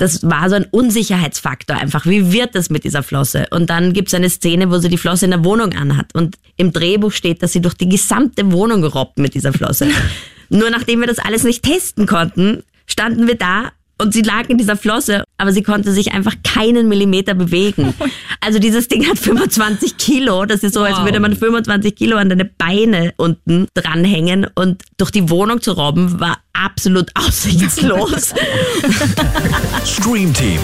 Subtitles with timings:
[0.00, 2.06] das war so ein Unsicherheitsfaktor einfach.
[2.06, 3.46] Wie wird das mit dieser Flosse?
[3.50, 6.14] Und dann gibt es eine Szene, wo sie die Flosse in der Wohnung anhat.
[6.14, 9.88] Und im Drehbuch steht, dass sie durch die gesamte Wohnung robbt mit dieser Flosse.
[10.48, 14.56] Nur nachdem wir das alles nicht testen konnten, standen wir da und sie lag in
[14.56, 17.92] dieser Flosse, aber sie konnte sich einfach keinen Millimeter bewegen.
[18.40, 20.44] Also dieses Ding hat 25 Kilo.
[20.44, 24.46] Das ist so, als würde man 25 Kilo an deine Beine unten dranhängen.
[24.54, 28.34] Und durch die Wohnung zu robben war absolut aussichtslos.
[29.84, 30.60] Stream Team,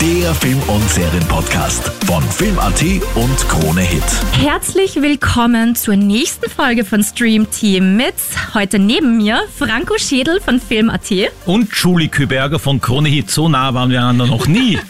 [0.00, 2.82] der Film- und Serienpodcast von Film.at
[3.14, 4.02] und Krone Hit.
[4.32, 8.14] Herzlich willkommen zur nächsten Folge von Stream Team mit
[8.54, 11.10] heute neben mir Franco Schädel von Film.at.
[11.46, 13.30] Und Julie Küberger von Krone Hit.
[13.30, 14.78] So nah waren wir einander noch nie.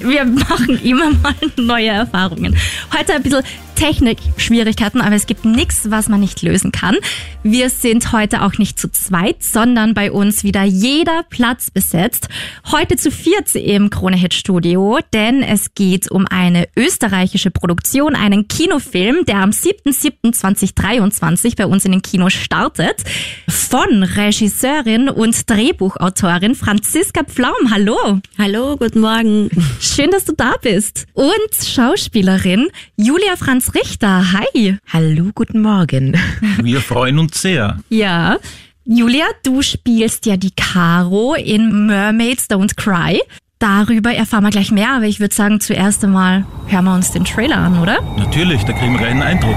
[0.00, 2.56] Wir machen immer mal neue Erfahrungen.
[2.96, 3.44] Heute ein bisschen
[3.80, 6.98] Technik-Schwierigkeiten, aber es gibt nichts, was man nicht lösen kann.
[7.42, 12.28] Wir sind heute auch nicht zu zweit, sondern bei uns wieder jeder Platz besetzt.
[12.70, 18.48] Heute zu viert im Krone Hit Studio, denn es geht um eine österreichische Produktion, einen
[18.48, 23.02] Kinofilm, der am 7.7.2023 bei uns in den Kinos startet.
[23.48, 27.70] Von Regisseurin und Drehbuchautorin Franziska Pflaum.
[27.70, 28.20] Hallo.
[28.36, 29.48] Hallo, guten Morgen.
[29.80, 31.06] Schön, dass du da bist.
[31.14, 34.32] Und Schauspielerin Julia Franz Richter.
[34.32, 34.78] Hi.
[34.92, 36.16] Hallo, guten Morgen.
[36.62, 37.78] Wir freuen uns sehr.
[37.88, 38.38] Ja.
[38.84, 43.20] Julia, du spielst ja die Caro in Mermaids Don't Cry.
[43.58, 47.26] Darüber erfahren wir gleich mehr, aber ich würde sagen, zuerst einmal hören wir uns den
[47.26, 48.00] Trailer an, oder?
[48.16, 49.56] Natürlich, da kriegen wir einen Eindruck.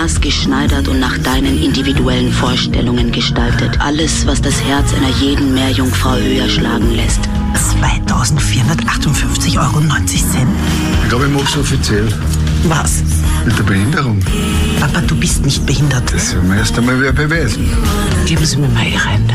[0.00, 3.78] Maßgeschneidert und nach deinen individuellen Vorstellungen gestaltet.
[3.80, 7.20] Alles, was das Herz einer jeden Meerjungfrau höher schlagen lässt.
[7.82, 9.82] 2458,90 Euro.
[11.02, 12.08] Ich glaube, ich mach's offiziell.
[12.64, 13.02] Was?
[13.44, 14.24] Mit der Behinderung.
[14.80, 16.10] Papa, du bist nicht behindert.
[16.14, 17.68] Das werden wir erst einmal wieder beweisen.
[18.24, 19.34] Geben Sie mir mal Ihre Hände.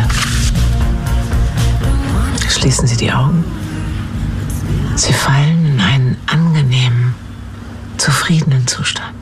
[2.50, 3.44] Schließen Sie die Augen.
[4.96, 7.14] Sie fallen in einen angenehmen,
[7.98, 9.15] zufriedenen Zustand.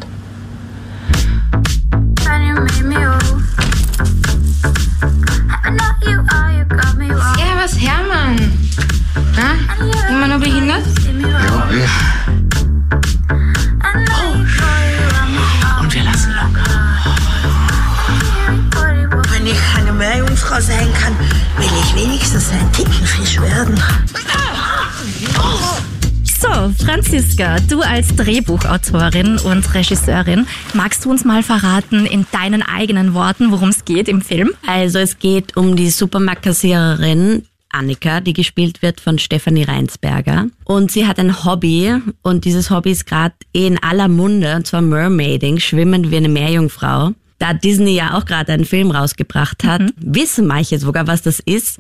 [7.37, 8.51] Ja, was, Hermann?
[9.35, 9.55] Na,
[10.09, 10.83] immer noch behindert?
[11.19, 11.87] Ja, eh.
[15.81, 16.63] Und wir lassen locker.
[19.31, 21.17] Wenn ich eine Meerjungfrau sein kann,
[21.57, 23.81] will ich wenigstens ein Tintenfisch werden.
[26.71, 33.51] Franziska, du als Drehbuchautorin und Regisseurin, magst du uns mal verraten in deinen eigenen Worten,
[33.51, 34.51] worum es geht im Film?
[34.65, 40.47] Also es geht um die Supermarktkassiererin Annika, die gespielt wird von Stefanie Reinsberger.
[40.63, 44.67] Und sie hat ein Hobby und dieses Hobby ist gerade eh in aller Munde, und
[44.67, 47.13] zwar Mermaiding, schwimmen wie eine Meerjungfrau.
[47.43, 51.77] Da Disney ja auch gerade einen Film rausgebracht hat, wissen manche sogar, was das ist.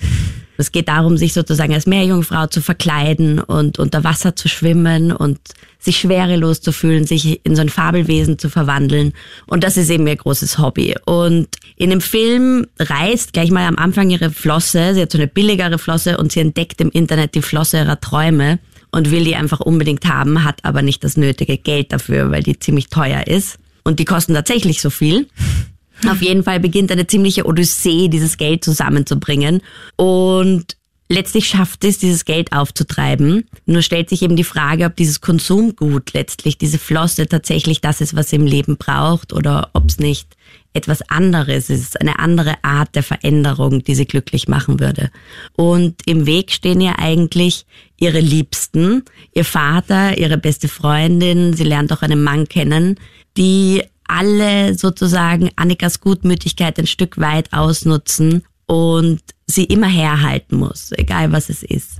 [0.57, 5.39] Es geht darum, sich sozusagen als Meerjungfrau zu verkleiden und unter Wasser zu schwimmen und
[5.79, 9.13] sich schwerelos zu fühlen, sich in so ein Fabelwesen zu verwandeln.
[9.47, 10.95] Und das ist eben ihr großes Hobby.
[11.05, 11.47] Und
[11.77, 15.77] in dem Film reißt gleich mal am Anfang ihre Flosse, sie hat so eine billigere
[15.77, 18.59] Flosse und sie entdeckt im Internet die Flosse ihrer Träume
[18.91, 22.59] und will die einfach unbedingt haben, hat aber nicht das nötige Geld dafür, weil die
[22.59, 23.59] ziemlich teuer ist.
[23.83, 25.27] Und die kosten tatsächlich so viel.
[26.09, 29.61] Auf jeden Fall beginnt eine ziemliche Odyssee, dieses Geld zusammenzubringen.
[29.95, 30.75] Und
[31.07, 33.45] letztlich schafft es, dieses Geld aufzutreiben.
[33.65, 38.15] Nur stellt sich eben die Frage, ob dieses Konsumgut letztlich, diese Flosse tatsächlich das ist,
[38.15, 40.35] was sie im Leben braucht oder ob es nicht
[40.73, 45.11] etwas anderes ist, eine andere Art der Veränderung, die sie glücklich machen würde.
[45.55, 47.65] Und im Weg stehen ihr eigentlich
[47.97, 52.99] ihre Liebsten, ihr Vater, ihre beste Freundin, sie lernt auch einen Mann kennen,
[53.37, 61.31] die alle sozusagen Annikas Gutmütigkeit ein Stück weit ausnutzen und sie immer herhalten muss, egal
[61.31, 61.99] was es ist.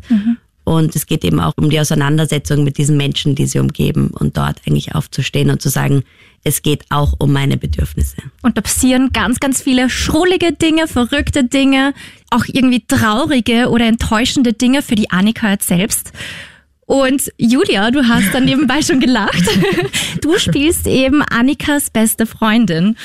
[0.65, 4.37] Und es geht eben auch um die Auseinandersetzung mit diesen Menschen, die sie umgeben und
[4.37, 6.03] dort eigentlich aufzustehen und zu sagen,
[6.45, 8.17] es geht auch um meine Bedürfnisse.
[8.41, 11.93] Und da passieren ganz, ganz viele schrullige Dinge, verrückte Dinge,
[12.29, 16.11] auch irgendwie traurige oder enttäuschende Dinge für die Annika jetzt selbst.
[16.93, 19.43] Und Julia, du hast dann nebenbei schon gelacht.
[20.21, 22.97] Du spielst eben Annikas beste Freundin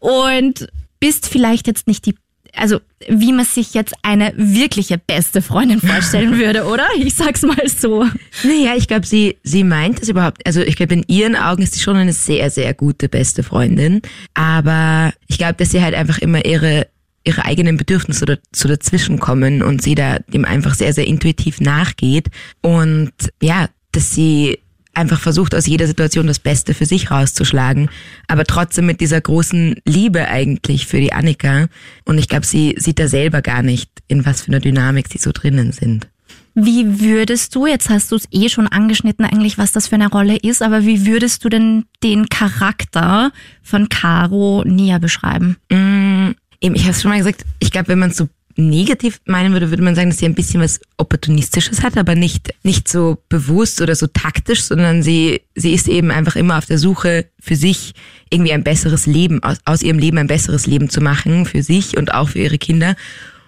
[0.00, 0.66] und
[0.98, 2.16] bist vielleicht jetzt nicht die,
[2.52, 6.88] also wie man sich jetzt eine wirkliche beste Freundin vorstellen würde, oder?
[6.98, 8.04] Ich sag's mal so.
[8.42, 11.74] Naja, ich glaube, sie, sie meint es überhaupt, also ich glaube, in ihren Augen ist
[11.74, 14.02] sie schon eine sehr, sehr gute beste Freundin.
[14.34, 16.88] Aber ich glaube, dass sie halt einfach immer ihre,
[17.28, 21.60] ihre eigenen Bedürfnisse da, so dazwischen kommen und sie da dem einfach sehr, sehr intuitiv
[21.60, 22.28] nachgeht.
[22.62, 24.58] Und ja, dass sie
[24.94, 27.90] einfach versucht, aus jeder Situation das Beste für sich rauszuschlagen,
[28.26, 31.68] aber trotzdem mit dieser großen Liebe eigentlich für die Annika.
[32.04, 35.18] Und ich glaube, sie sieht da selber gar nicht, in was für einer Dynamik sie
[35.18, 36.08] so drinnen sind.
[36.54, 40.08] Wie würdest du, jetzt hast du es eh schon angeschnitten eigentlich, was das für eine
[40.08, 43.30] Rolle ist, aber wie würdest du denn den Charakter
[43.62, 45.56] von Caro näher beschreiben?
[45.70, 48.28] Mm, eben, ich habe es schon mal gesagt, ich glaube, wenn man so
[48.58, 52.52] negativ meinen würde, würde man sagen, dass sie ein bisschen was Opportunistisches hat, aber nicht,
[52.64, 56.78] nicht so bewusst oder so taktisch, sondern sie, sie ist eben einfach immer auf der
[56.78, 57.94] Suche für sich
[58.30, 61.96] irgendwie ein besseres Leben, aus, aus ihrem Leben ein besseres Leben zu machen, für sich
[61.96, 62.96] und auch für ihre Kinder.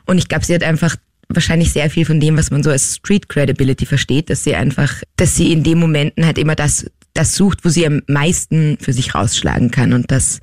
[0.06, 0.94] Und ich glaube, sie hat einfach
[1.28, 5.02] wahrscheinlich sehr viel von dem, was man so als Street Credibility versteht, dass sie einfach,
[5.16, 8.92] dass sie in den Momenten halt immer das, das sucht, wo sie am meisten für
[8.92, 9.92] sich rausschlagen kann.
[9.92, 10.40] Und das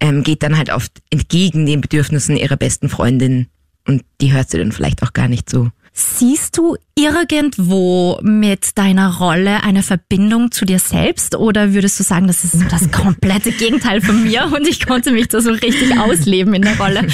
[0.00, 3.48] ähm, geht dann halt oft entgegen den Bedürfnissen ihrer besten Freundin.
[3.86, 5.70] Und die hört sie dann vielleicht auch gar nicht so.
[5.92, 12.28] Siehst du irgendwo mit deiner Rolle eine Verbindung zu dir selbst oder würdest du sagen,
[12.28, 15.98] das ist so das komplette Gegenteil von mir und ich konnte mich da so richtig
[15.98, 17.08] ausleben in der Rolle?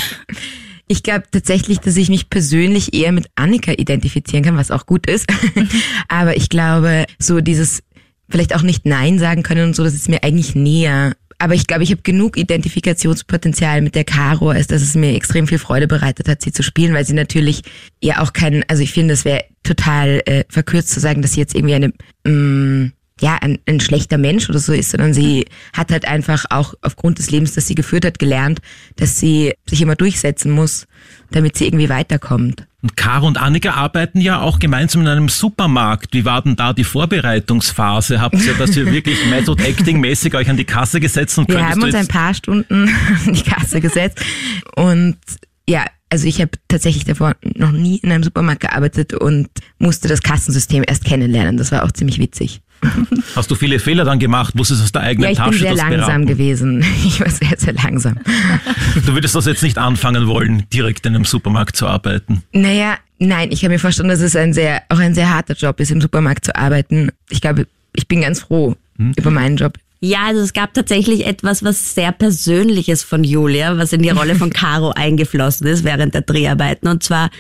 [0.87, 5.06] Ich glaube tatsächlich, dass ich mich persönlich eher mit Annika identifizieren kann, was auch gut
[5.06, 5.26] ist.
[6.08, 7.82] Aber ich glaube, so dieses
[8.28, 11.14] vielleicht auch nicht Nein sagen können und so, das ist mir eigentlich näher.
[11.44, 15.46] Aber ich glaube, ich habe genug Identifikationspotenzial mit der Caro, als dass es mir extrem
[15.46, 17.61] viel Freude bereitet hat, sie zu spielen, weil sie natürlich
[18.02, 21.41] ja auch kein, also ich finde, es wäre total äh, verkürzt zu sagen, dass sie
[21.41, 21.93] jetzt irgendwie eine
[22.25, 26.46] mh, mm, ja, ein, ein schlechter Mensch oder so ist, sondern sie hat halt einfach
[26.50, 28.61] auch aufgrund des Lebens, das sie geführt hat, gelernt,
[28.96, 30.87] dass sie sich immer durchsetzen muss,
[31.31, 32.66] damit sie irgendwie weiterkommt.
[32.82, 36.12] Und Caro und Annika arbeiten ja auch gemeinsam in einem Supermarkt.
[36.12, 38.20] Wie war denn da die Vorbereitungsphase?
[38.20, 41.66] Habt ihr, dass ihr wirklich Method Acting mäßig euch an die Kasse gesetzt und Wir
[41.66, 42.88] haben uns ein paar Stunden
[43.26, 44.20] an die Kasse gesetzt
[44.75, 45.16] und
[45.69, 50.22] ja, also ich habe tatsächlich davor noch nie in einem Supermarkt gearbeitet und musste das
[50.22, 51.56] Kassensystem erst kennenlernen.
[51.56, 52.61] Das war auch ziemlich witzig.
[53.36, 54.54] Hast du viele Fehler dann gemacht?
[54.54, 56.26] Musstest du aus der eigenen ja, ich Tasche bin sehr langsam beraten?
[56.26, 56.84] gewesen.
[57.06, 58.19] Ich war sehr, sehr langsam.
[59.06, 62.42] Du würdest das jetzt nicht anfangen wollen, direkt in einem Supermarkt zu arbeiten?
[62.52, 65.78] Naja, nein, ich kann mir vorstellen, dass es ein sehr, auch ein sehr harter Job
[65.81, 67.10] ist, im Supermarkt zu arbeiten.
[67.31, 69.12] Ich glaube, ich bin ganz froh hm?
[69.16, 69.75] über meinen Job.
[70.00, 74.34] Ja, also es gab tatsächlich etwas, was sehr Persönliches von Julia, was in die Rolle
[74.34, 76.88] von Caro eingeflossen ist während der Dreharbeiten.
[76.88, 77.30] Und zwar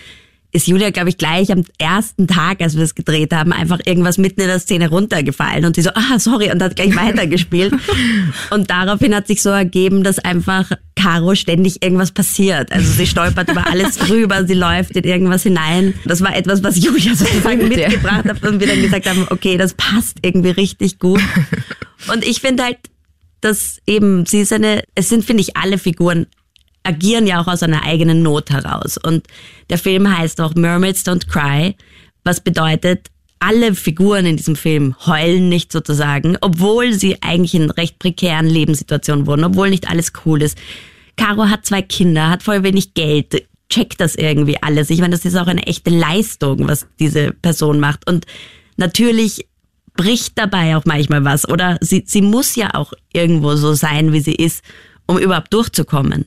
[0.54, 4.18] ist Julia, glaube ich, gleich am ersten Tag, als wir es gedreht haben, einfach irgendwas
[4.18, 7.74] mitten in der Szene runtergefallen und sie so, ah, sorry, und hat gleich weitergespielt.
[8.50, 12.70] und daraufhin hat sich so ergeben, dass einfach Caro ständig irgendwas passiert.
[12.70, 15.94] Also sie stolpert über alles drüber, sie läuft in irgendwas hinein.
[16.04, 19.74] Das war etwas, was Julia sozusagen mitgebracht hat und wir dann gesagt haben, okay, das
[19.74, 21.20] passt irgendwie richtig gut.
[22.12, 22.78] Und ich finde halt,
[23.40, 26.26] dass eben sie ist eine, es sind, finde ich, alle Figuren
[26.84, 28.98] agieren ja auch aus einer eigenen Not heraus.
[28.98, 29.26] Und
[29.70, 31.74] der Film heißt auch Mermaids Don't Cry,
[32.22, 33.08] was bedeutet,
[33.40, 39.26] alle Figuren in diesem Film heulen nicht sozusagen, obwohl sie eigentlich in recht prekären Lebenssituationen
[39.26, 40.56] wurden, obwohl nicht alles cool ist.
[41.16, 44.88] Caro hat zwei Kinder, hat voll wenig Geld, checkt das irgendwie alles.
[44.90, 48.08] Ich meine, das ist auch eine echte Leistung, was diese Person macht.
[48.08, 48.24] Und
[48.76, 49.46] natürlich
[49.94, 51.48] bricht dabei auch manchmal was.
[51.48, 54.64] Oder sie, sie muss ja auch irgendwo so sein, wie sie ist,
[55.06, 56.26] um überhaupt durchzukommen.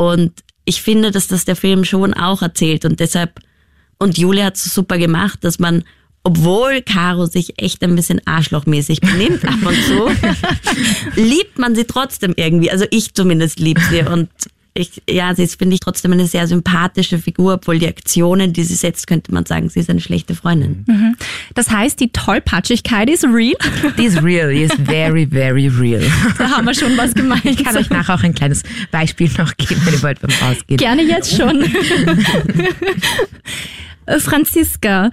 [0.00, 0.32] Und
[0.64, 3.38] ich finde, dass das der Film schon auch erzählt und deshalb,
[3.98, 5.84] und Julia hat es super gemacht, dass man,
[6.24, 10.08] obwohl Caro sich echt ein bisschen arschlochmäßig benimmt ab und zu,
[11.20, 12.70] liebt man sie trotzdem irgendwie.
[12.70, 14.30] Also ich zumindest lieb sie und
[14.80, 18.64] ich, ja, sie ist, finde ich, trotzdem eine sehr sympathische Figur, obwohl die Aktionen, die
[18.64, 20.84] sie setzt, könnte man sagen, sie ist eine schlechte Freundin.
[20.86, 21.16] Mhm.
[21.54, 23.56] Das heißt, die Tollpatschigkeit ist real?
[23.98, 26.02] Die ist real, die ist very, very real.
[26.38, 27.44] Da haben wir schon was gemeint.
[27.44, 30.78] Ich kann euch nachher auch ein kleines Beispiel noch geben, wenn ihr wollt beim Rausgehen.
[30.78, 31.64] Gerne jetzt schon.
[34.18, 35.10] Franziska,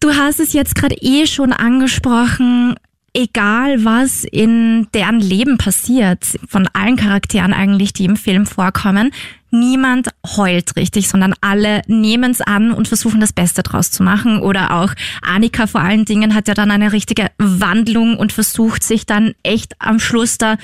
[0.00, 2.74] du hast es jetzt gerade eh schon angesprochen
[3.16, 9.10] egal was in deren Leben passiert, von allen Charakteren eigentlich, die im Film vorkommen,
[9.50, 14.40] niemand heult richtig, sondern alle nehmen es an und versuchen das Beste draus zu machen.
[14.40, 14.92] Oder auch
[15.22, 19.74] Annika vor allen Dingen hat ja dann eine richtige Wandlung und versucht sich dann echt
[19.78, 20.56] am Schluss da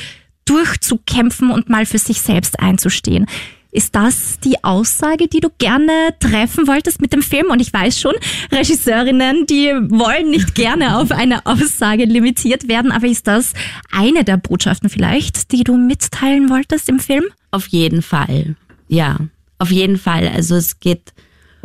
[0.44, 3.26] durchzukämpfen und mal für sich selbst einzustehen.
[3.74, 7.46] Ist das die Aussage, die du gerne treffen wolltest mit dem Film?
[7.50, 8.12] Und ich weiß schon,
[8.52, 13.54] Regisseurinnen, die wollen nicht gerne auf eine Aussage limitiert werden, aber ist das
[13.90, 17.24] eine der Botschaften vielleicht, die du mitteilen wolltest im Film?
[17.50, 18.56] Auf jeden Fall.
[18.88, 19.16] Ja,
[19.58, 20.28] auf jeden Fall.
[20.28, 21.14] Also es geht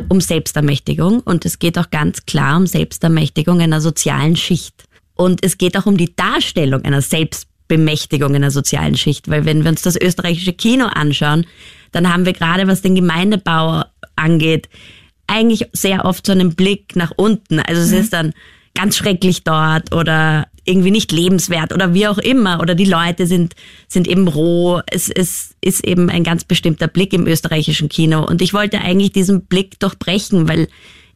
[0.08, 4.84] um Selbstermächtigung und es geht auch ganz klar um Selbstermächtigung einer sozialen Schicht.
[5.14, 9.70] Und es geht auch um die Darstellung einer Selbstbemächtigung einer sozialen Schicht, weil wenn wir
[9.70, 11.44] uns das österreichische Kino anschauen,
[11.92, 13.84] dann haben wir gerade, was den Gemeindebau
[14.16, 14.68] angeht,
[15.26, 17.60] eigentlich sehr oft so einen Blick nach unten.
[17.60, 17.98] Also es mhm.
[17.98, 18.32] ist dann
[18.74, 23.54] ganz schrecklich dort oder irgendwie nicht lebenswert oder wie auch immer oder die Leute sind,
[23.88, 24.80] sind eben roh.
[24.86, 29.12] Es, es ist eben ein ganz bestimmter Blick im österreichischen Kino und ich wollte eigentlich
[29.12, 30.68] diesen Blick durchbrechen, weil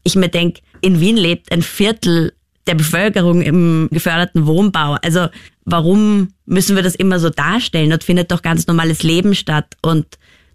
[0.02, 2.32] ich mir denke, in Wien lebt ein Viertel
[2.66, 4.96] der Bevölkerung im geförderten Wohnbau.
[5.02, 5.28] Also
[5.64, 7.90] warum müssen wir das immer so darstellen?
[7.90, 10.06] Dort findet doch ganz normales Leben statt und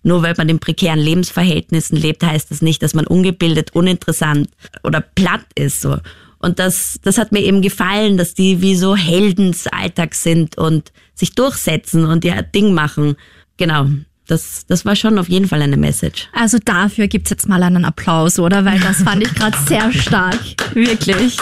[0.08, 4.50] nur weil man in prekären Lebensverhältnissen lebt, heißt das nicht, dass man ungebildet, uninteressant
[4.84, 5.82] oder platt ist.
[5.82, 5.98] So.
[6.40, 10.58] Und das, das hat mir eben gefallen, dass die wie so Helden des Alltags sind
[10.58, 13.18] und sich durchsetzen und ihr Ding machen.
[13.58, 13.88] Genau.
[14.28, 16.28] Das, das war schon auf jeden Fall eine Message.
[16.34, 18.66] Also dafür gibt's jetzt mal einen Applaus, oder?
[18.66, 20.40] Weil das fand ich gerade sehr stark.
[20.74, 21.38] Wirklich.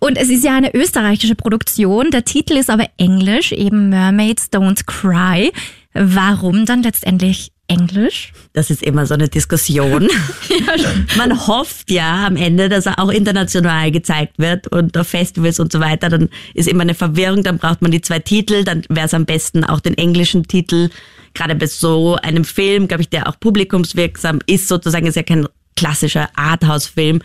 [0.00, 2.10] Und es ist ja eine österreichische Produktion.
[2.10, 5.52] Der Titel ist aber englisch, eben Mermaids Don't Cry.
[5.94, 8.32] Warum dann letztendlich Englisch?
[8.52, 10.08] Das ist immer so eine Diskussion.
[11.16, 15.72] Man hofft ja am Ende, dass er auch international gezeigt wird und auf Festivals und
[15.72, 16.08] so weiter.
[16.08, 19.24] Dann ist immer eine Verwirrung, dann braucht man die zwei Titel, dann wäre es am
[19.24, 20.90] besten auch den englischen Titel.
[21.32, 25.46] Gerade bei so einem Film, glaube ich, der auch publikumswirksam ist, sozusagen ist ja kein
[25.76, 27.20] klassischer Arthouse-Film,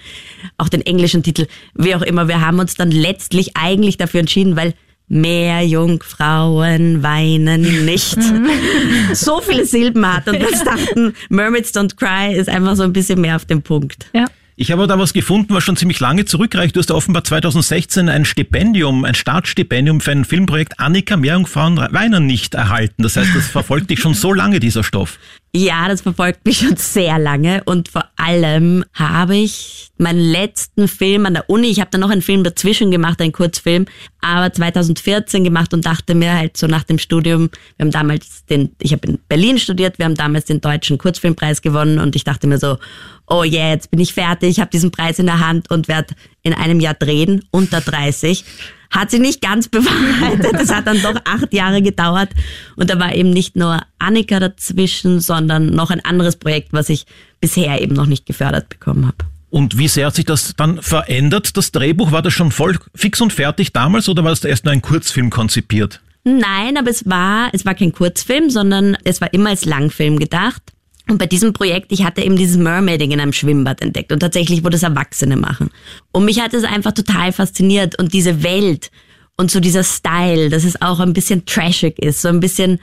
[0.58, 2.28] auch den englischen Titel, wie auch immer.
[2.28, 4.74] Wir haben uns dann letztlich eigentlich dafür entschieden, weil
[5.10, 8.18] mehr Jungfrauen weinen nicht.
[9.14, 13.20] so viele Silben hat und wir dachten, Mermaids Don't Cry ist einfach so ein bisschen
[13.20, 14.06] mehr auf den Punkt.
[14.14, 14.26] Ja.
[14.62, 16.76] Ich habe da was gefunden, was schon ziemlich lange zurückreicht.
[16.76, 22.56] Du hast offenbar 2016 ein Stipendium, ein Startstipendium für ein Filmprojekt Annika Meerjungfrauen weinen nicht
[22.56, 23.04] erhalten.
[23.04, 25.18] Das heißt, das verfolgt dich schon so lange, dieser Stoff.
[25.56, 31.26] Ja, das verfolgt mich schon sehr lange und vor allem habe ich meinen letzten Film
[31.26, 33.86] an der Uni, ich habe da noch einen Film dazwischen gemacht, einen Kurzfilm,
[34.22, 38.76] aber 2014 gemacht und dachte mir halt so nach dem Studium, wir haben damals den,
[38.80, 42.46] ich habe in Berlin studiert, wir haben damals den deutschen Kurzfilmpreis gewonnen und ich dachte
[42.46, 42.78] mir so,
[43.26, 46.14] oh yeah, jetzt bin ich fertig, ich habe diesen Preis in der Hand und werde
[46.44, 48.46] in einem Jahr drehen, unter 30
[48.90, 50.54] hat sich nicht ganz bewahrheitet.
[50.54, 52.30] Das hat dann doch acht Jahre gedauert.
[52.76, 57.06] Und da war eben nicht nur Annika dazwischen, sondern noch ein anderes Projekt, was ich
[57.42, 59.18] bisher eben noch nicht gefördert bekommen habe.
[59.50, 61.58] Und wie sehr hat sich das dann verändert?
[61.58, 64.74] Das Drehbuch, war das schon voll fix und fertig damals oder war das erst nur
[64.74, 66.02] ein Kurzfilm konzipiert?
[66.24, 70.62] Nein, aber es war, es war kein Kurzfilm, sondern es war immer als Langfilm gedacht.
[71.10, 74.64] Und bei diesem Projekt, ich hatte eben dieses Mermaiding in einem Schwimmbad entdeckt und tatsächlich,
[74.64, 75.72] wo das Erwachsene machen.
[76.12, 78.92] Und mich hat es einfach total fasziniert und diese Welt
[79.36, 82.80] und so dieser Style, dass es auch ein bisschen trashig ist, so ein bisschen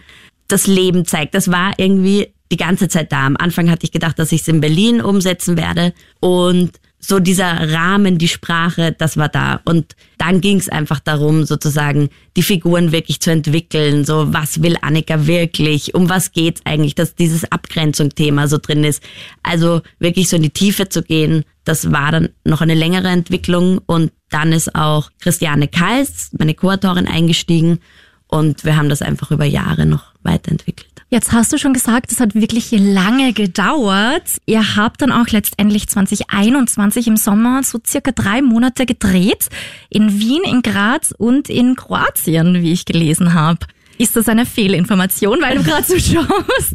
[0.49, 1.35] das Leben zeigt.
[1.35, 3.26] Das war irgendwie die ganze Zeit da.
[3.26, 7.73] Am Anfang hatte ich gedacht, dass ich es in Berlin umsetzen werde und so dieser
[7.73, 9.61] Rahmen, die Sprache, das war da.
[9.65, 14.05] Und dann ging es einfach darum, sozusagen die Figuren wirklich zu entwickeln.
[14.05, 15.95] So, was will Annika wirklich?
[15.95, 16.95] Um was geht's eigentlich?
[16.95, 19.03] Dass dieses Abgrenzungsthema so drin ist.
[19.43, 23.79] Also wirklich so in die Tiefe zu gehen, das war dann noch eine längere Entwicklung.
[23.87, 27.79] Und dann ist auch Christiane Kals, meine Co-Autorin, eingestiegen.
[28.26, 30.96] Und wir haben das einfach über Jahre noch weiterentwickelt.
[31.08, 34.25] Jetzt hast du schon gesagt, es hat wirklich lange gedauert.
[34.44, 39.48] Ihr habt dann auch letztendlich 2021 im Sommer so circa drei Monate gedreht.
[39.88, 43.60] In Wien, in Graz und in Kroatien, wie ich gelesen habe.
[43.98, 46.75] Ist das eine Fehlinformation, weil du gerade so schaust?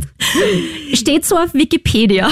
[0.93, 2.29] Steht so auf Wikipedia.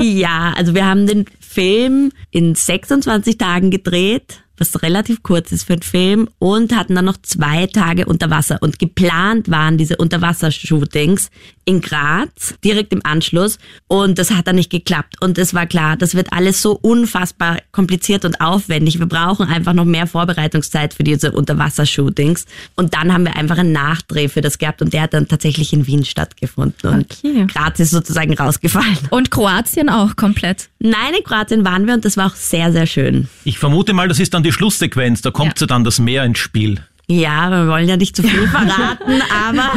[0.00, 5.74] ja, also wir haben den Film in 26 Tagen gedreht was relativ kurz ist für
[5.74, 8.58] einen Film, und hatten dann noch zwei Tage unter Wasser.
[8.60, 11.30] Und geplant waren diese Unterwassershootings
[11.64, 13.58] in Graz, direkt im Anschluss.
[13.88, 15.16] Und das hat dann nicht geklappt.
[15.20, 18.98] Und es war klar, das wird alles so unfassbar kompliziert und aufwendig.
[18.98, 22.46] Wir brauchen einfach noch mehr Vorbereitungszeit für diese Unterwassershootings.
[22.76, 25.72] Und dann haben wir einfach einen Nachdreh für das gehabt und der hat dann tatsächlich
[25.72, 26.90] in Wien stattgefunden.
[26.90, 27.46] Und Okay.
[27.46, 28.98] Graz ist sozusagen rausgefallen.
[29.10, 30.68] Und Kroatien auch komplett.
[30.78, 33.28] Nein, in Kroatien waren wir und das war auch sehr, sehr schön.
[33.44, 36.38] Ich vermute mal, das ist dann die Schlusssequenz, da kommt ja dann das Meer ins
[36.38, 36.80] Spiel.
[37.08, 39.72] Ja, wir wollen ja nicht zu viel verraten, aber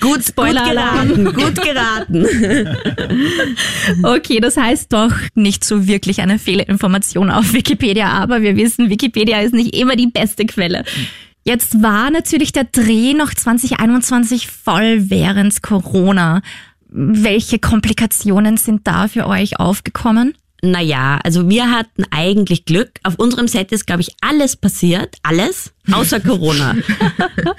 [0.00, 2.26] gut, gut geraten, gut geraten.
[4.02, 9.40] Okay, das heißt doch nicht so wirklich eine Fehlinformation auf Wikipedia, aber wir wissen, Wikipedia
[9.40, 10.84] ist nicht immer die beste Quelle.
[11.44, 16.40] Jetzt war natürlich der Dreh noch 2021 voll während Corona.
[16.88, 20.34] Welche Komplikationen sind da für euch aufgekommen?
[20.64, 22.92] Naja, also wir hatten eigentlich Glück.
[23.02, 25.16] Auf unserem Set ist, glaube ich, alles passiert.
[25.22, 25.74] Alles.
[25.92, 26.74] Außer Corona.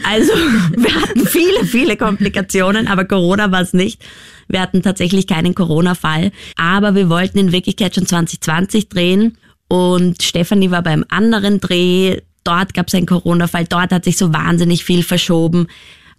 [0.03, 0.33] Also
[0.75, 4.01] wir hatten viele, viele Komplikationen, aber Corona war es nicht.
[4.47, 6.31] Wir hatten tatsächlich keinen Corona-Fall.
[6.55, 9.38] Aber wir wollten in Wirklichkeit schon 2020 drehen.
[9.67, 12.21] Und Stefanie war beim anderen Dreh.
[12.43, 13.65] Dort gab es einen Corona-Fall.
[13.65, 15.67] Dort hat sich so wahnsinnig viel verschoben.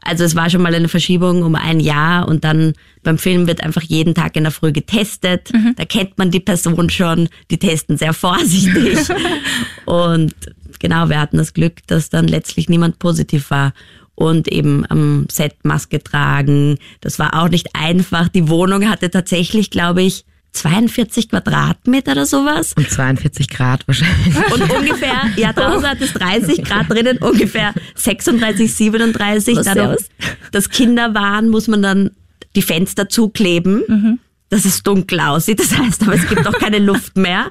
[0.06, 3.62] Also es war schon mal eine Verschiebung um ein Jahr und dann beim Film wird
[3.62, 5.50] einfach jeden Tag in der Früh getestet.
[5.76, 8.98] Da kennt man die Person schon, die testen sehr vorsichtig.
[9.84, 10.34] und
[10.78, 13.72] genau, wir hatten das Glück, dass dann letztlich niemand positiv war.
[14.14, 16.78] Und eben am Set Maske tragen.
[17.02, 18.28] Das war auch nicht einfach.
[18.28, 20.24] Die Wohnung hatte tatsächlich, glaube ich,
[20.56, 22.72] 42 Quadratmeter oder sowas.
[22.76, 24.36] Und 42 Grad wahrscheinlich.
[24.52, 29.56] Und ungefähr, ja, draußen hat es 30 Grad drinnen, ungefähr 36, 37.
[29.56, 30.00] Was Dadurch,
[30.52, 32.10] dass Kinder waren, muss man dann
[32.54, 34.20] die Fenster zukleben.
[34.48, 37.46] Dass es dunkel aussieht, das heißt aber, es gibt auch keine Luft mehr.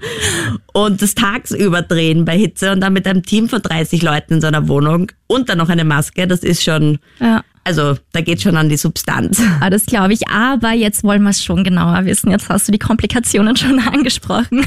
[0.72, 4.42] Und das tagsüber drehen bei Hitze und dann mit einem Team von 30 Leuten in
[4.42, 7.44] so einer Wohnung und dann noch eine Maske, das ist schon, Ja.
[7.66, 9.42] Also da geht schon an die Substanz.
[9.62, 10.28] Ah, das glaube ich.
[10.28, 12.30] Aber jetzt wollen wir es schon genauer wissen.
[12.30, 14.66] Jetzt hast du die Komplikationen schon angesprochen.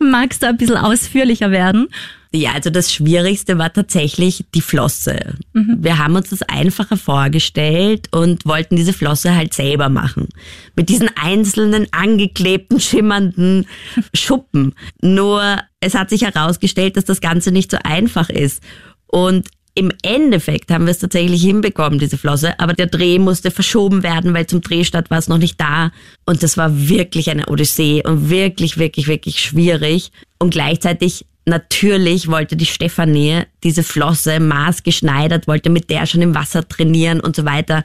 [0.00, 1.88] Magst du ein bisschen ausführlicher werden?
[2.34, 5.34] Ja, also das Schwierigste war tatsächlich die Flosse.
[5.52, 10.28] Wir haben uns das einfacher vorgestellt und wollten diese Flosse halt selber machen.
[10.74, 13.66] Mit diesen einzelnen angeklebten, schimmernden
[14.14, 14.74] Schuppen.
[15.02, 18.62] Nur es hat sich herausgestellt, dass das Ganze nicht so einfach ist.
[19.06, 24.02] Und im Endeffekt haben wir es tatsächlich hinbekommen, diese Flosse, aber der Dreh musste verschoben
[24.02, 25.92] werden, weil zum Drehstart war es noch nicht da.
[26.26, 30.12] Und das war wirklich eine Odyssee und wirklich, wirklich, wirklich schwierig.
[30.38, 36.68] Und gleichzeitig natürlich wollte die Stefanie diese Flosse maßgeschneidert, wollte mit der schon im Wasser
[36.68, 37.82] trainieren und so weiter.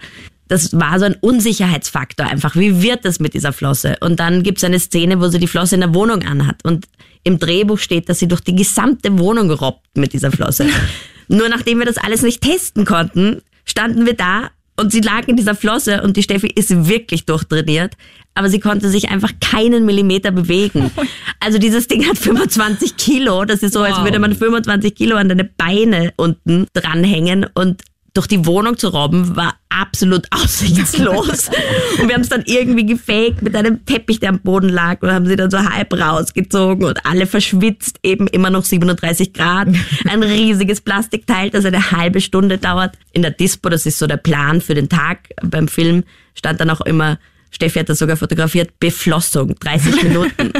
[0.49, 2.55] Das war so ein Unsicherheitsfaktor einfach.
[2.55, 3.95] Wie wird das mit dieser Flosse?
[4.01, 6.63] Und dann gibt es eine Szene, wo sie die Flosse in der Wohnung anhat.
[6.65, 6.87] Und
[7.23, 10.67] im Drehbuch steht, dass sie durch die gesamte Wohnung robbt mit dieser Flosse.
[11.27, 15.35] Nur nachdem wir das alles nicht testen konnten, standen wir da und sie lag in
[15.35, 17.95] dieser Flosse und die Steffi ist wirklich durchtrainiert,
[18.35, 20.91] aber sie konnte sich einfach keinen Millimeter bewegen.
[21.39, 25.29] Also dieses Ding hat 25 Kilo, das ist so, als würde man 25 Kilo an
[25.29, 27.83] deine Beine unten dranhängen und
[28.17, 31.49] durch die Wohnung zu robben war absolut aussichtslos.
[31.99, 35.11] und wir haben es dann irgendwie gefaked mit einem Teppich, der am Boden lag und
[35.11, 39.69] haben sie dann so halb rausgezogen und alle verschwitzt, eben immer noch 37 Grad.
[40.09, 42.95] Ein riesiges Plastikteil, das eine halbe Stunde dauert.
[43.13, 46.71] In der Dispo, das ist so der Plan für den Tag beim Film, stand dann
[46.71, 47.19] auch immer,
[47.57, 50.53] Steffi hat das sogar fotografiert, Beflossung, 30 Minuten.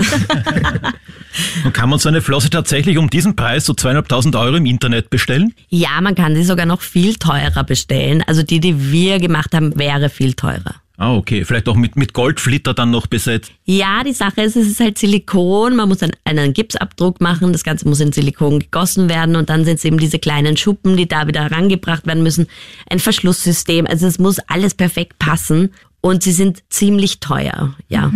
[1.63, 5.11] Und kann man so eine Flosse tatsächlich um diesen Preis, so zweieinhalbtausend Euro im Internet
[5.11, 5.53] bestellen?
[5.69, 8.23] ja, man kann sie sogar noch viel teurer bestellen.
[8.25, 10.75] Also die, die wir gemacht haben, wäre viel teurer.
[10.99, 11.45] Ah, okay.
[11.45, 13.51] Vielleicht auch mit, mit Goldflitter dann noch besetzt.
[13.65, 15.75] Ja, die Sache ist, es ist halt Silikon.
[15.75, 17.51] Man muss einen, einen Gipsabdruck machen.
[17.53, 19.35] Das Ganze muss in Silikon gegossen werden.
[19.35, 22.47] Und dann sind es eben diese kleinen Schuppen, die da wieder herangebracht werden müssen.
[22.89, 23.85] Ein Verschlusssystem.
[23.85, 25.71] Also es muss alles perfekt passen.
[26.01, 28.11] Und sie sind ziemlich teuer, ja.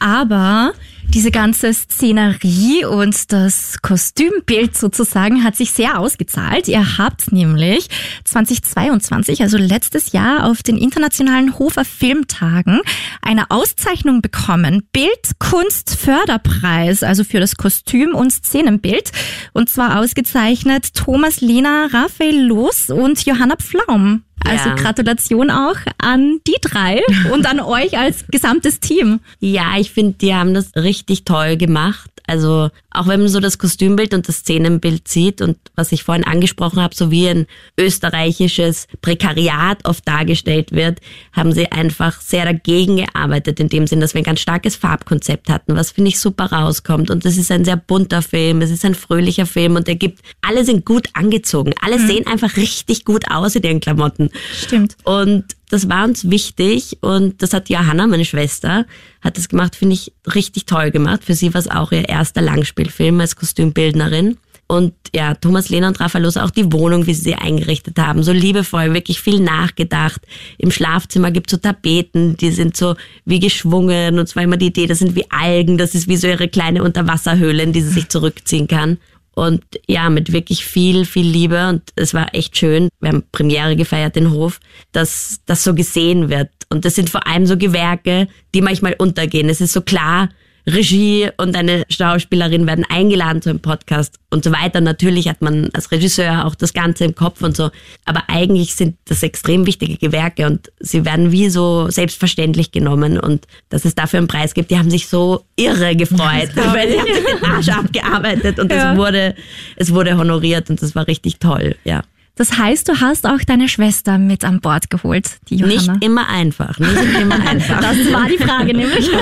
[0.00, 0.72] Aber
[1.12, 6.68] diese ganze Szenerie und das Kostümbild sozusagen hat sich sehr ausgezahlt.
[6.68, 7.88] Ihr habt nämlich
[8.24, 12.80] 2022, also letztes Jahr auf den internationalen Hofer Filmtagen
[13.22, 14.84] eine Auszeichnung bekommen.
[14.92, 19.10] Bildkunstförderpreis, also für das Kostüm und Szenenbild.
[19.52, 24.22] Und zwar ausgezeichnet Thomas Lena, Raphael Loos und Johanna Pflaum.
[24.44, 24.74] Also Ja.
[24.74, 29.20] Gratulation auch an die drei und an euch als gesamtes Team.
[29.38, 32.10] Ja, ich finde, die haben das richtig toll gemacht.
[32.30, 36.22] Also auch wenn man so das Kostümbild und das Szenenbild sieht und was ich vorhin
[36.22, 41.00] angesprochen habe, so wie ein österreichisches Prekariat oft dargestellt wird,
[41.32, 45.48] haben sie einfach sehr dagegen gearbeitet, in dem Sinn, dass wir ein ganz starkes Farbkonzept
[45.50, 47.10] hatten, was finde ich super rauskommt.
[47.10, 50.20] Und das ist ein sehr bunter Film, es ist ein fröhlicher Film und der gibt,
[50.40, 54.30] alle sind gut angezogen, alle sehen einfach richtig gut aus in ihren Klamotten.
[54.54, 54.96] Stimmt.
[55.02, 58.86] Und das war uns wichtig und das hat Johanna, meine Schwester,
[59.20, 61.24] hat das gemacht, finde ich richtig toll gemacht.
[61.24, 64.36] Für sie war es auch ihr erster Langspielfilm als Kostümbildnerin.
[64.66, 68.22] Und ja, Thomas Lehner und Raphael Loos, auch die Wohnung, wie sie sie eingerichtet haben,
[68.22, 70.20] so liebevoll, wirklich viel nachgedacht.
[70.58, 74.86] Im Schlafzimmer gibt's so Tapeten, die sind so wie geschwungen und zwar immer die Idee,
[74.86, 78.08] das sind wie Algen, das ist wie so ihre kleine Unterwasserhöhle, in die sie sich
[78.08, 78.98] zurückziehen kann.
[79.40, 81.66] Und ja, mit wirklich viel, viel Liebe.
[81.70, 82.90] Und es war echt schön.
[83.00, 84.60] Wir haben Premiere gefeiert, den Hof,
[84.92, 86.50] dass das so gesehen wird.
[86.68, 89.48] Und das sind vor allem so Gewerke, die manchmal untergehen.
[89.48, 90.28] Es ist so klar,
[90.72, 94.80] Regie und eine Schauspielerin werden eingeladen zu einem Podcast und so weiter.
[94.80, 97.70] Natürlich hat man als Regisseur auch das Ganze im Kopf und so.
[98.04, 103.46] Aber eigentlich sind das extrem wichtige Gewerke und sie werden wie so selbstverständlich genommen und
[103.68, 107.14] dass es dafür einen Preis gibt, die haben sich so irre gefreut, weil sie haben
[107.14, 108.92] sich den Arsch abgearbeitet und Ja.
[108.92, 109.34] es wurde,
[109.76, 112.02] es wurde honoriert und das war richtig toll, ja.
[112.36, 115.94] Das heißt, du hast auch deine Schwester mit an Bord geholt, die Johanna.
[115.94, 117.80] Nicht immer einfach, nicht immer einfach.
[117.80, 119.08] Das war die Frage nämlich.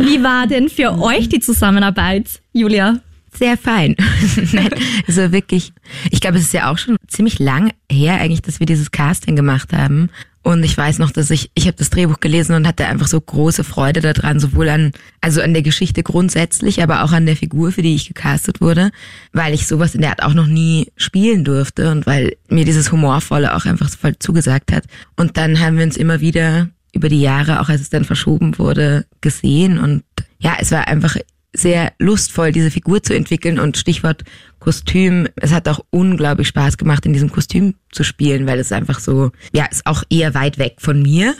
[0.00, 3.00] Wie war denn für euch die Zusammenarbeit, Julia?
[3.36, 3.96] Sehr fein.
[4.52, 4.70] Nein,
[5.06, 5.72] also wirklich,
[6.10, 9.36] ich glaube, es ist ja auch schon ziemlich lang her eigentlich, dass wir dieses Casting
[9.36, 10.10] gemacht haben.
[10.42, 13.18] Und ich weiß noch, dass ich, ich habe das Drehbuch gelesen und hatte einfach so
[13.18, 14.92] große Freude daran, sowohl an,
[15.22, 18.90] also an der Geschichte grundsätzlich, aber auch an der Figur, für die ich gecastet wurde,
[19.32, 22.92] weil ich sowas in der Art auch noch nie spielen durfte und weil mir dieses
[22.92, 24.84] Humorvolle auch einfach so voll zugesagt hat.
[25.16, 28.58] Und dann haben wir uns immer wieder über die Jahre, auch als es dann verschoben
[28.58, 30.04] wurde, gesehen und
[30.38, 31.16] ja, es war einfach
[31.54, 34.24] sehr lustvoll, diese Figur zu entwickeln und Stichwort
[34.58, 35.28] Kostüm.
[35.36, 39.30] Es hat auch unglaublich Spaß gemacht, in diesem Kostüm zu spielen, weil es einfach so,
[39.52, 41.34] ja, ist auch eher weit weg von mir.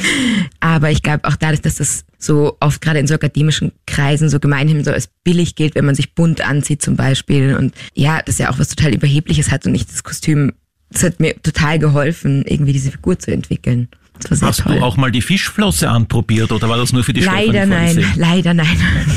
[0.60, 4.40] Aber ich glaube auch dadurch, dass das so oft gerade in so akademischen Kreisen so
[4.40, 8.38] gemeinhin so als billig gilt, wenn man sich bunt anzieht zum Beispiel und ja, das
[8.38, 10.52] ja auch was total Überhebliches hat und nicht das Kostüm,
[10.90, 13.88] das hat mir total geholfen, irgendwie diese Figur zu entwickeln.
[14.28, 14.76] Hast toll.
[14.76, 18.54] du auch mal die Fischflosse anprobiert oder war das nur für die Leider nein, leider
[18.54, 18.66] nein.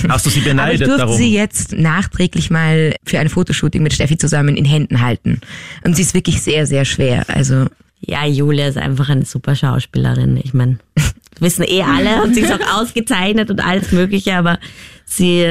[0.09, 1.17] Hast du sie beneidet Aber ich durfte darum?
[1.17, 5.41] sie jetzt nachträglich mal für ein Fotoshooting mit Steffi zusammen in Händen halten.
[5.83, 7.25] Und sie ist wirklich sehr, sehr schwer.
[7.27, 7.67] Also
[7.99, 10.39] Ja, Julia ist einfach eine super Schauspielerin.
[10.43, 10.77] Ich meine,
[11.39, 14.59] wissen eh alle und sie ist auch ausgezeichnet und alles Mögliche, aber
[15.05, 15.45] sie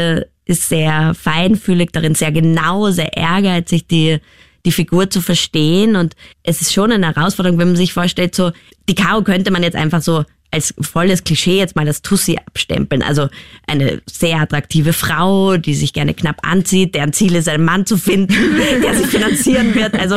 [0.45, 4.19] ist sehr feinfühlig darin, sehr genau, sehr ehrgeizig, die,
[4.65, 5.97] die Figur zu verstehen.
[5.97, 8.53] Und es ist schon eine Herausforderung, wenn man sich vorstellt, so,
[8.89, 13.03] die Caro könnte man jetzt einfach so als volles Klischee jetzt mal das Tussi abstempeln.
[13.03, 13.29] Also
[13.67, 17.97] eine sehr attraktive Frau, die sich gerne knapp anzieht, deren Ziel ist, einen Mann zu
[17.97, 18.35] finden,
[18.83, 19.95] der sie finanzieren wird.
[19.95, 20.17] Also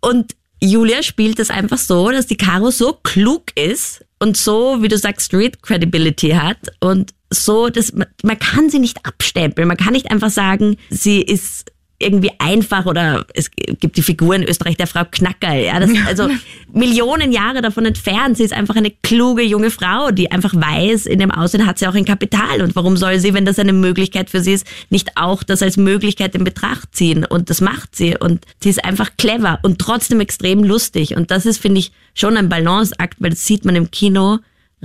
[0.00, 4.88] und Julia spielt es einfach so, dass die Caro so klug ist und so, wie
[4.88, 9.66] du sagst, Street Credibility hat und so, dass man, man kann sie nicht abstempeln.
[9.66, 14.42] Man kann nicht einfach sagen, sie ist irgendwie einfach oder es gibt die Figur in
[14.42, 15.64] Österreich der Frau Knackerl.
[15.64, 16.28] Ja, das, also
[16.72, 18.36] Millionen Jahre davon entfernt.
[18.36, 21.86] Sie ist einfach eine kluge junge Frau, die einfach weiß, in dem Aussehen hat sie
[21.86, 22.62] auch ein Kapital.
[22.62, 25.76] Und warum soll sie, wenn das eine Möglichkeit für sie ist, nicht auch das als
[25.76, 27.24] Möglichkeit in Betracht ziehen?
[27.24, 28.16] Und das macht sie.
[28.16, 31.16] Und sie ist einfach clever und trotzdem extrem lustig.
[31.16, 34.38] Und das ist, finde ich, schon ein Balanceakt, weil das sieht man im Kino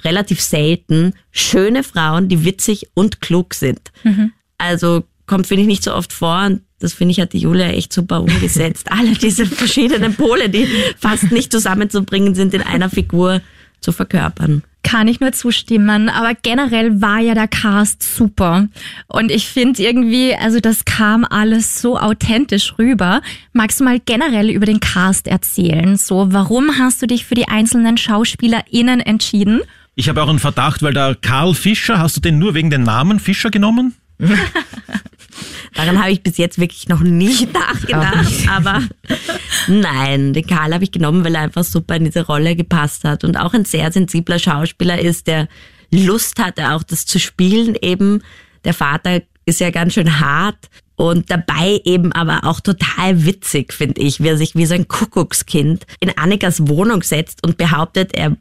[0.04, 1.14] relativ selten.
[1.32, 3.92] Schöne Frauen, die witzig und klug sind.
[4.58, 6.46] Also kommt, finde ich, nicht so oft vor.
[6.46, 8.88] Und das finde ich, hat die Julia echt super umgesetzt.
[8.92, 13.42] Alle diese verschiedenen Pole, die fast nicht zusammenzubringen sind, in einer Figur
[13.82, 14.64] zu verkörpern.
[14.84, 18.70] Kann ich nur zustimmen, aber generell war ja der Cast super.
[19.08, 23.22] Und ich finde irgendwie, also das kam alles so authentisch rüber.
[23.52, 25.98] Magst du mal generell über den Cast erzählen?
[25.98, 29.62] So, warum hast du dich für die einzelnen SchauspielerInnen entschieden?
[29.96, 32.84] Ich habe auch einen Verdacht, weil da Karl Fischer, hast du den nur wegen den
[32.84, 33.96] Namen Fischer genommen?
[35.74, 38.84] Daran habe ich bis jetzt wirklich noch nicht nachgedacht, aber
[39.68, 43.24] nein, den Karl habe ich genommen, weil er einfach super in diese Rolle gepasst hat
[43.24, 45.48] und auch ein sehr sensibler Schauspieler ist, der
[45.92, 48.24] Lust hatte, auch das zu spielen eben.
[48.66, 54.02] Der Vater ist ja ganz schön hart und dabei eben aber auch total witzig, finde
[54.02, 58.36] ich, wie er sich wie so ein Kuckuckskind in Annikas Wohnung setzt und behauptet, er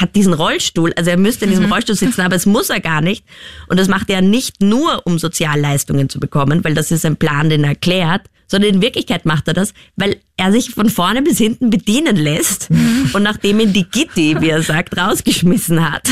[0.00, 3.00] hat diesen Rollstuhl, also er müsste in diesem Rollstuhl sitzen, aber es muss er gar
[3.00, 3.24] nicht.
[3.68, 7.50] Und das macht er nicht nur, um Sozialleistungen zu bekommen, weil das ist ein Plan,
[7.50, 11.38] den er erklärt, sondern in Wirklichkeit macht er das, weil er sich von vorne bis
[11.38, 12.68] hinten bedienen lässt
[13.14, 16.08] und nachdem ihn die Gitti, wie er sagt, rausgeschmissen hat,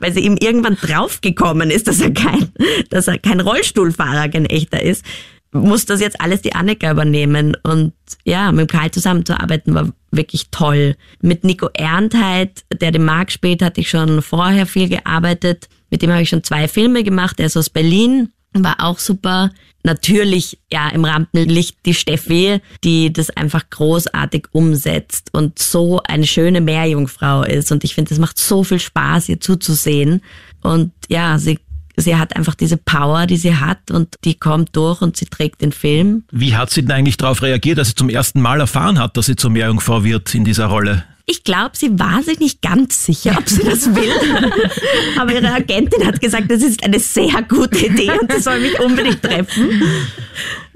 [0.00, 2.48] weil sie ihm irgendwann draufgekommen ist, dass er kein,
[2.90, 5.04] dass er kein Rollstuhlfahrer, kein echter ist,
[5.52, 7.56] muss das jetzt alles die Annika übernehmen.
[7.62, 7.92] Und
[8.24, 10.96] ja, mit Karl zusammenzuarbeiten war wirklich toll.
[11.20, 15.68] Mit Nico Erndheit, der den Marc spielt, hatte ich schon vorher viel gearbeitet.
[15.90, 17.40] Mit dem habe ich schon zwei Filme gemacht.
[17.40, 19.50] Er ist aus Berlin, war auch super.
[19.82, 26.60] Natürlich, ja, im Rampenlicht die Steffi, die das einfach großartig umsetzt und so eine schöne
[26.60, 27.72] Meerjungfrau ist.
[27.72, 30.22] Und ich finde, es macht so viel Spaß, ihr zuzusehen.
[30.62, 31.58] Und ja, sie
[31.96, 35.60] sie hat einfach diese Power, die sie hat und die kommt durch und sie trägt
[35.60, 36.24] den Film.
[36.30, 39.26] Wie hat sie denn eigentlich darauf reagiert, dass sie zum ersten Mal erfahren hat, dass
[39.26, 41.04] sie zur Meerjungfrau wird in dieser Rolle?
[41.26, 44.10] Ich glaube, sie war sich nicht ganz sicher, ob sie das will.
[45.20, 48.78] Aber ihre Agentin hat gesagt, das ist eine sehr gute Idee und sie soll mich
[48.80, 49.82] unbedingt treffen.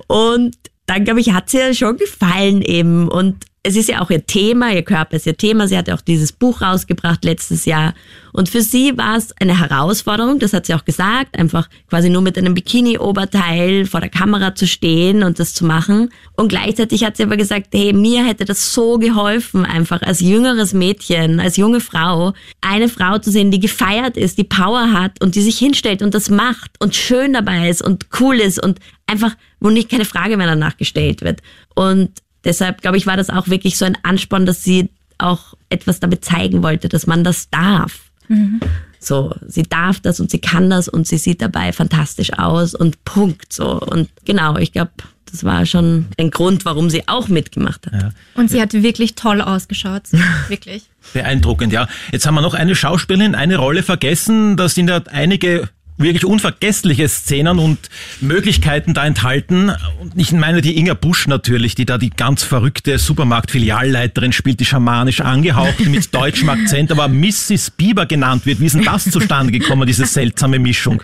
[0.06, 3.08] Und dann, glaube ich, hat sie ja schon gefallen eben.
[3.08, 5.66] Und es ist ja auch ihr Thema, ihr Körper ist ihr Thema.
[5.66, 7.94] Sie hat ja auch dieses Buch rausgebracht letztes Jahr.
[8.34, 12.20] Und für sie war es eine Herausforderung, das hat sie auch gesagt, einfach quasi nur
[12.20, 16.10] mit einem Bikini-Oberteil vor der Kamera zu stehen und das zu machen.
[16.36, 20.74] Und gleichzeitig hat sie aber gesagt, hey, mir hätte das so geholfen, einfach als jüngeres
[20.74, 25.36] Mädchen, als junge Frau, eine Frau zu sehen, die gefeiert ist, die Power hat und
[25.36, 29.36] die sich hinstellt und das macht und schön dabei ist und cool ist und einfach,
[29.60, 31.40] wo nicht keine Frage mehr danach gestellt wird.
[31.74, 32.10] Und
[32.44, 36.24] deshalb, glaube ich, war das auch wirklich so ein Ansporn, dass sie auch etwas damit
[36.24, 38.00] zeigen wollte, dass man das darf.
[38.98, 43.04] So, sie darf das und sie kann das und sie sieht dabei fantastisch aus und
[43.04, 43.80] Punkt so.
[43.80, 44.92] Und genau, ich glaube,
[45.30, 48.14] das war schon ein Grund, warum sie auch mitgemacht hat.
[48.34, 50.04] Und sie hat wirklich toll ausgeschaut.
[50.48, 50.84] Wirklich.
[51.12, 51.88] Beeindruckend, ja.
[52.12, 54.56] Jetzt haben wir noch eine Schauspielerin, eine Rolle vergessen.
[54.56, 57.78] Da sind ja einige wirklich unvergessliche Szenen und
[58.20, 59.72] Möglichkeiten da enthalten.
[60.00, 64.64] Und ich meine die Inga Busch natürlich, die da die ganz verrückte Supermarktfilialleiterin spielt, die
[64.64, 67.70] schamanisch angehaucht mit deutschem Akzent, aber Mrs.
[67.70, 68.60] Bieber genannt wird.
[68.60, 71.02] Wie ist denn das zustande gekommen, diese seltsame Mischung?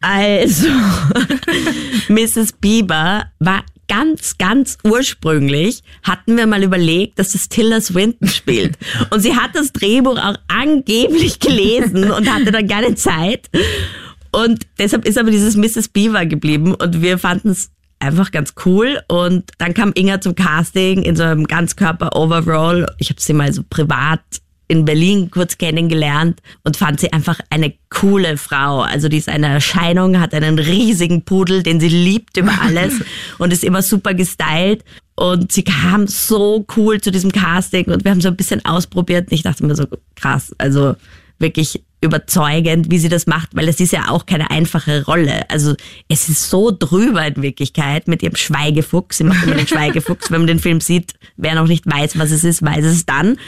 [0.00, 0.68] Also,
[2.08, 2.52] Mrs.
[2.60, 8.78] Bieber war ganz, ganz ursprünglich, hatten wir mal überlegt, dass das Tilda Swinton spielt.
[9.10, 13.50] Und sie hat das Drehbuch auch angeblich gelesen und hatte dann keine Zeit.
[14.30, 15.88] Und deshalb ist aber dieses Mrs.
[15.88, 19.00] Beaver geblieben und wir fanden es einfach ganz cool.
[19.08, 22.86] Und dann kam Inga zum Casting in so einem Ganzkörper-Overall.
[22.98, 24.20] Ich habe sie mal so privat
[24.68, 28.80] in Berlin kurz kennengelernt und fand sie einfach eine coole Frau.
[28.80, 32.94] Also die ist eine Erscheinung, hat einen riesigen Pudel, den sie liebt über alles
[33.38, 34.84] und ist immer super gestylt.
[35.14, 39.30] Und sie kam so cool zu diesem Casting und wir haben so ein bisschen ausprobiert.
[39.30, 40.94] Und ich dachte mir so, krass, also
[41.38, 45.48] wirklich überzeugend, wie sie das macht, weil es ist ja auch keine einfache Rolle.
[45.48, 45.74] Also
[46.08, 49.18] es ist so drüber in Wirklichkeit mit ihrem Schweigefuchs.
[49.18, 50.30] Sie macht immer den Schweigefuchs.
[50.30, 53.38] Wenn man den Film sieht, wer noch nicht weiß, was es ist, weiß es dann.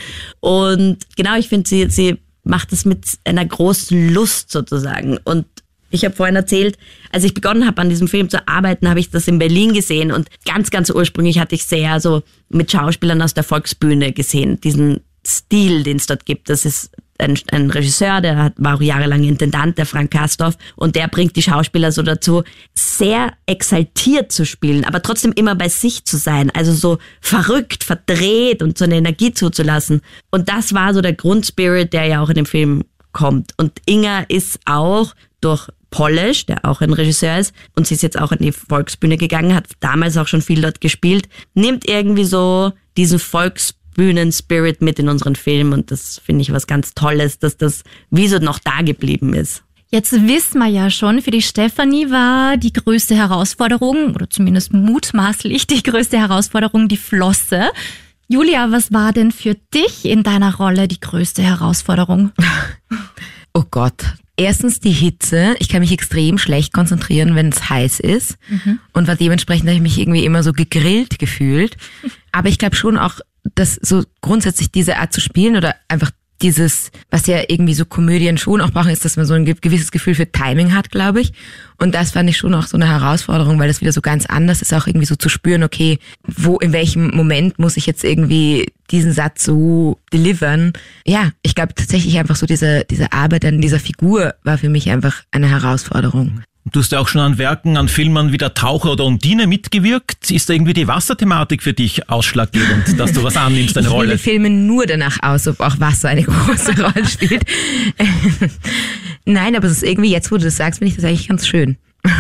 [0.40, 5.19] Und genau, ich finde, sie, sie macht das mit einer großen Lust sozusagen.
[5.25, 5.47] Und
[5.90, 6.79] ich habe vorhin erzählt,
[7.12, 10.12] als ich begonnen habe, an diesem Film zu arbeiten, habe ich das in Berlin gesehen
[10.12, 15.01] und ganz, ganz ursprünglich hatte ich sehr so mit Schauspielern aus der Volksbühne gesehen, diesen
[15.27, 16.51] Stil, den es dort gibt.
[16.51, 20.96] Das ist ein, ein Regisseur, der hat, war auch jahrelang Intendant, der Frank Kastorf, und
[20.96, 22.42] der bringt die Schauspieler so dazu,
[22.74, 28.62] sehr exaltiert zu spielen, aber trotzdem immer bei sich zu sein, also so verrückt, verdreht
[28.62, 30.00] und so eine Energie zuzulassen.
[30.31, 33.53] Und das war so der Grundspirit, der ja auch in dem Film kommt.
[33.57, 38.18] Und Inga ist auch durch Polish, der auch ein Regisseur ist, und sie ist jetzt
[38.18, 42.72] auch in die Volksbühne gegangen, hat damals auch schon viel dort gespielt, nimmt irgendwie so
[42.96, 47.57] diesen Volksbühne Bühnenspirit mit in unseren Film und das finde ich was ganz Tolles, dass
[47.57, 49.62] das wie so noch da geblieben ist.
[49.90, 55.68] Jetzt wissen wir ja schon, für die Stefanie war die größte Herausforderung, oder zumindest mutmaßlich
[55.68, 57.70] die größte Herausforderung, die Flosse.
[58.26, 62.33] Julia, was war denn für dich in deiner Rolle die größte Herausforderung?
[63.57, 64.02] Oh Gott.
[64.37, 65.54] Erstens die Hitze.
[65.61, 68.37] Ich kann mich extrem schlecht konzentrieren, wenn es heiß ist.
[68.48, 68.80] Mhm.
[68.92, 71.76] Und war dementsprechend habe ich mich irgendwie immer so gegrillt gefühlt.
[72.33, 73.20] Aber ich glaube schon auch,
[73.54, 76.11] dass so grundsätzlich diese Art zu spielen oder einfach
[76.42, 79.92] dieses, was ja irgendwie so Komödien schon auch brauchen, ist, dass man so ein gewisses
[79.92, 81.33] Gefühl für Timing hat, glaube ich.
[81.78, 84.61] Und das fand ich schon auch so eine Herausforderung, weil das wieder so ganz anders
[84.61, 88.72] ist, auch irgendwie so zu spüren, okay, wo, in welchem Moment muss ich jetzt irgendwie
[88.90, 90.72] diesen Satz so delivern.
[91.07, 94.90] Ja, ich glaube tatsächlich einfach so diese, diese Arbeit an dieser Figur war für mich
[94.90, 96.42] einfach eine Herausforderung.
[96.72, 100.31] Du hast ja auch schon an Werken, an Filmen wie Der Taucher oder Undine mitgewirkt.
[100.31, 104.14] Ist da irgendwie die Wasserthematik für dich ausschlaggebend, dass du was annimmst, eine ich Rolle?
[104.14, 107.44] Ich filme nur danach aus, ob auch Wasser eine große Rolle spielt.
[109.27, 111.46] Nein, aber es ist irgendwie, jetzt wo du das sagst, finde ich das eigentlich ganz
[111.46, 111.77] schön.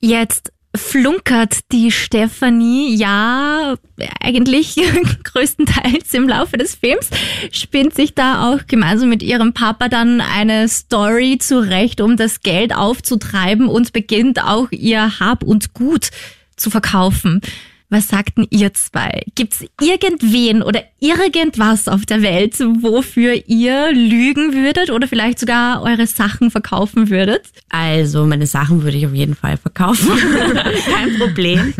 [0.00, 3.76] Jetzt flunkert die Stefanie ja
[4.20, 4.76] eigentlich
[5.24, 7.10] größtenteils im Laufe des Films,
[7.52, 12.74] spinnt sich da auch gemeinsam mit ihrem Papa dann eine Story zurecht, um das Geld
[12.74, 16.10] aufzutreiben und beginnt auch ihr Hab und Gut
[16.56, 17.40] zu verkaufen.
[17.94, 19.22] Was sagten ihr zwei?
[19.36, 26.08] Gibt's irgendwen oder irgendwas auf der Welt, wofür ihr lügen würdet oder vielleicht sogar eure
[26.08, 27.42] Sachen verkaufen würdet?
[27.68, 30.10] Also, meine Sachen würde ich auf jeden Fall verkaufen.
[30.92, 31.72] Kein Problem.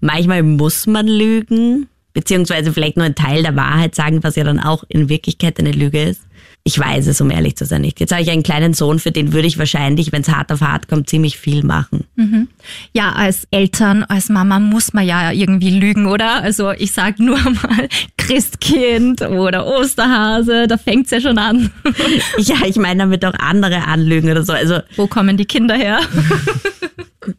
[0.00, 4.58] Manchmal muss man lügen, beziehungsweise vielleicht nur einen Teil der Wahrheit sagen, was ja dann
[4.58, 6.22] auch in Wirklichkeit eine Lüge ist.
[6.66, 8.00] Ich weiß es, um ehrlich zu sein, nicht.
[8.00, 10.62] Jetzt habe ich einen kleinen Sohn, für den würde ich wahrscheinlich, wenn es hart auf
[10.62, 12.04] hart kommt, ziemlich viel machen.
[12.16, 12.48] Mhm.
[12.94, 16.42] Ja, als Eltern, als Mama muss man ja irgendwie lügen, oder?
[16.42, 21.70] Also ich sage nur mal Christkind oder Osterhase, da fängt's ja schon an.
[22.38, 24.54] ja, ich meine damit auch andere Anlügen oder so.
[24.54, 26.00] Also Wo kommen die Kinder her?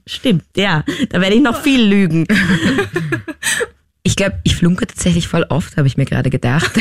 [0.05, 0.83] Stimmt, ja.
[1.09, 2.27] Da werde ich noch viel lügen.
[4.07, 6.71] Ich glaube, ich flunke tatsächlich voll oft, habe ich mir gerade gedacht.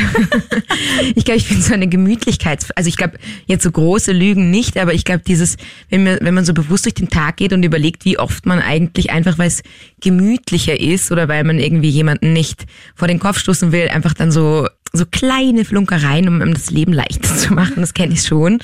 [1.14, 2.70] ich glaube, ich bin so eine Gemütlichkeits...
[2.72, 5.56] Also ich glaube, jetzt so große Lügen nicht, aber ich glaube, dieses,
[5.88, 8.58] wenn man, wenn man so bewusst durch den Tag geht und überlegt, wie oft man
[8.58, 9.62] eigentlich einfach, weil es
[10.02, 14.30] gemütlicher ist oder weil man irgendwie jemanden nicht vor den Kopf stoßen will, einfach dann
[14.30, 18.58] so so kleine Flunkereien, um, um das Leben leichter zu machen, das kenne ich schon.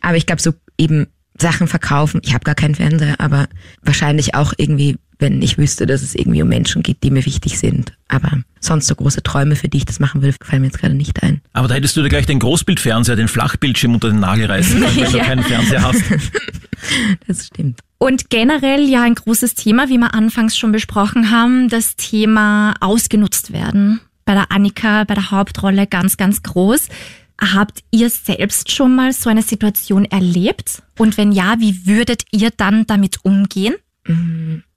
[0.00, 1.06] Aber ich glaube, so eben
[1.38, 3.48] Sachen verkaufen, ich habe gar keinen Fernseher, aber
[3.82, 7.58] wahrscheinlich auch irgendwie wenn ich wüsste, dass es irgendwie um Menschen geht, die mir wichtig
[7.58, 7.92] sind.
[8.10, 10.94] Aber sonst so große Träume, für die ich das machen will, fallen mir jetzt gerade
[10.94, 11.40] nicht ein.
[11.52, 14.96] Aber da hättest du dir gleich den Großbildfernseher, den Flachbildschirm unter den Nagel reißen können,
[14.96, 15.24] wenn du Ja.
[15.24, 16.02] keinen Fernseher hast.
[17.26, 17.80] Das stimmt.
[17.98, 23.52] Und generell ja ein großes Thema, wie wir anfangs schon besprochen haben, das Thema ausgenutzt
[23.52, 24.00] werden.
[24.24, 26.88] Bei der Annika, bei der Hauptrolle ganz, ganz groß.
[27.54, 30.82] Habt ihr selbst schon mal so eine Situation erlebt?
[30.98, 33.74] Und wenn ja, wie würdet ihr dann damit umgehen?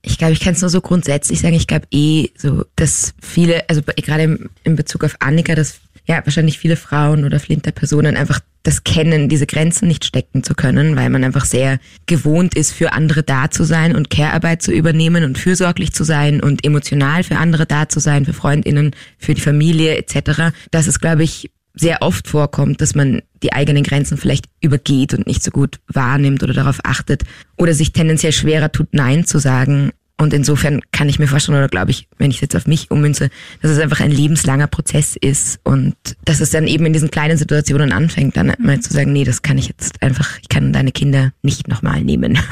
[0.02, 1.56] Ich glaube, ich kann es nur so grundsätzlich sagen.
[1.56, 6.60] Ich glaube eh so, dass viele, also gerade in Bezug auf Annika, dass ja wahrscheinlich
[6.60, 11.24] viele Frauen oder Flinterpersonen einfach das kennen, diese Grenzen nicht stecken zu können, weil man
[11.24, 15.94] einfach sehr gewohnt ist, für andere da zu sein und Care-Arbeit zu übernehmen und fürsorglich
[15.94, 20.54] zu sein und emotional für andere da zu sein, für Freundinnen, für die Familie etc.
[20.72, 25.26] Dass es, glaube ich, sehr oft vorkommt, dass man die eigenen Grenzen vielleicht übergeht und
[25.28, 27.24] nicht so gut wahrnimmt oder darauf achtet
[27.58, 29.92] oder sich tendenziell schwerer tut, Nein zu sagen.
[30.24, 32.90] Und insofern kann ich mir vorstellen, oder glaube ich, wenn ich es jetzt auf mich
[32.90, 33.30] ummünze,
[33.62, 37.38] dass es einfach ein lebenslanger Prozess ist und dass es dann eben in diesen kleinen
[37.38, 40.92] Situationen anfängt, dann mal zu sagen, nee, das kann ich jetzt einfach, ich kann deine
[40.92, 42.40] Kinder nicht nochmal nehmen.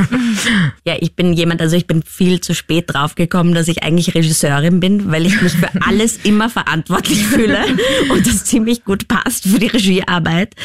[0.84, 4.80] Ja, ich bin jemand, also ich bin viel zu spät draufgekommen, dass ich eigentlich Regisseurin
[4.80, 7.64] bin, weil ich mich für alles immer verantwortlich fühle
[8.10, 10.56] und das ziemlich gut passt für die Regiearbeit.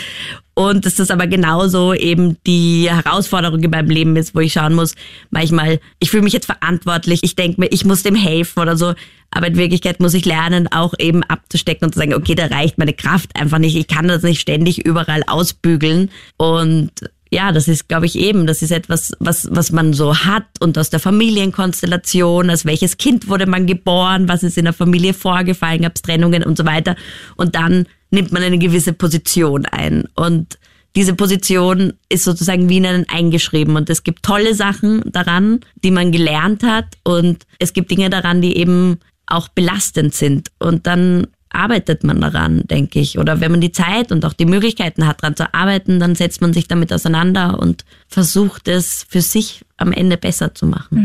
[0.58, 4.72] Und dass das aber genauso eben die Herausforderung in meinem Leben ist, wo ich schauen
[4.72, 4.94] muss,
[5.28, 8.94] manchmal, ich fühle mich jetzt verantwortlich, ich denke mir, ich muss dem helfen oder so.
[9.30, 12.78] Aber in Wirklichkeit muss ich lernen, auch eben abzustecken und zu sagen, okay, da reicht
[12.78, 13.76] meine Kraft einfach nicht.
[13.76, 16.10] Ich kann das nicht ständig überall ausbügeln.
[16.38, 16.90] Und
[17.30, 20.78] ja, das ist, glaube ich, eben, das ist etwas, was, was man so hat und
[20.78, 25.82] aus der Familienkonstellation, als welches Kind wurde man geboren, was ist in der Familie vorgefallen,
[25.82, 26.96] gab es Trennungen und so weiter.
[27.36, 30.04] Und dann nimmt man eine gewisse Position ein.
[30.14, 30.58] Und
[30.94, 33.76] diese Position ist sozusagen wie in einen eingeschrieben.
[33.76, 36.86] Und es gibt tolle Sachen daran, die man gelernt hat.
[37.04, 40.50] Und es gibt Dinge daran, die eben auch belastend sind.
[40.58, 43.18] Und dann arbeitet man daran, denke ich.
[43.18, 46.40] Oder wenn man die Zeit und auch die Möglichkeiten hat, daran zu arbeiten, dann setzt
[46.40, 50.96] man sich damit auseinander und versucht es für sich am Ende besser zu machen.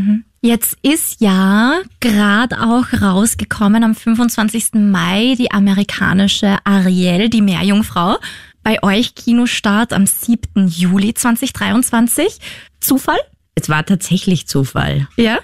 [0.41, 4.73] Jetzt ist ja gerade auch rausgekommen am 25.
[4.73, 8.17] Mai die amerikanische Ariel, die Meerjungfrau.
[8.63, 10.67] Bei euch Kinostart am 7.
[10.67, 12.39] Juli 2023.
[12.79, 13.19] Zufall?
[13.53, 15.07] Es war tatsächlich Zufall.
[15.15, 15.39] Ja.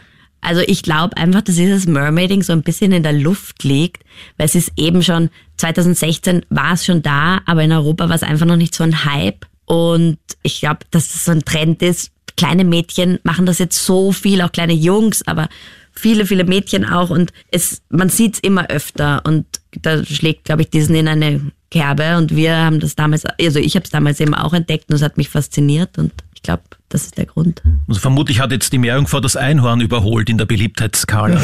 [0.48, 4.06] Also ich glaube einfach, dass dieses Mermaiding so ein bisschen in der Luft liegt,
[4.38, 8.24] weil es ist eben schon, 2016 war es schon da, aber in Europa war es
[8.24, 9.46] einfach noch nicht so ein Hype.
[9.66, 12.12] Und ich glaube, dass das so ein Trend ist.
[12.38, 15.50] Kleine Mädchen machen das jetzt so viel, auch kleine Jungs, aber
[15.92, 17.10] viele, viele Mädchen auch.
[17.10, 19.24] Und es, man sieht es immer öfter.
[19.26, 19.48] Und
[19.82, 22.16] da schlägt, glaube ich, Disney in eine Kerbe.
[22.16, 25.02] Und wir haben das damals, also ich habe es damals eben auch entdeckt und es
[25.02, 25.98] hat mich fasziniert.
[25.98, 27.64] Und ich glaube, das ist der Grund.
[27.88, 31.42] Also vermutlich hat jetzt die Meerjungfrau das Einhorn überholt in der Beliebtheitsskala.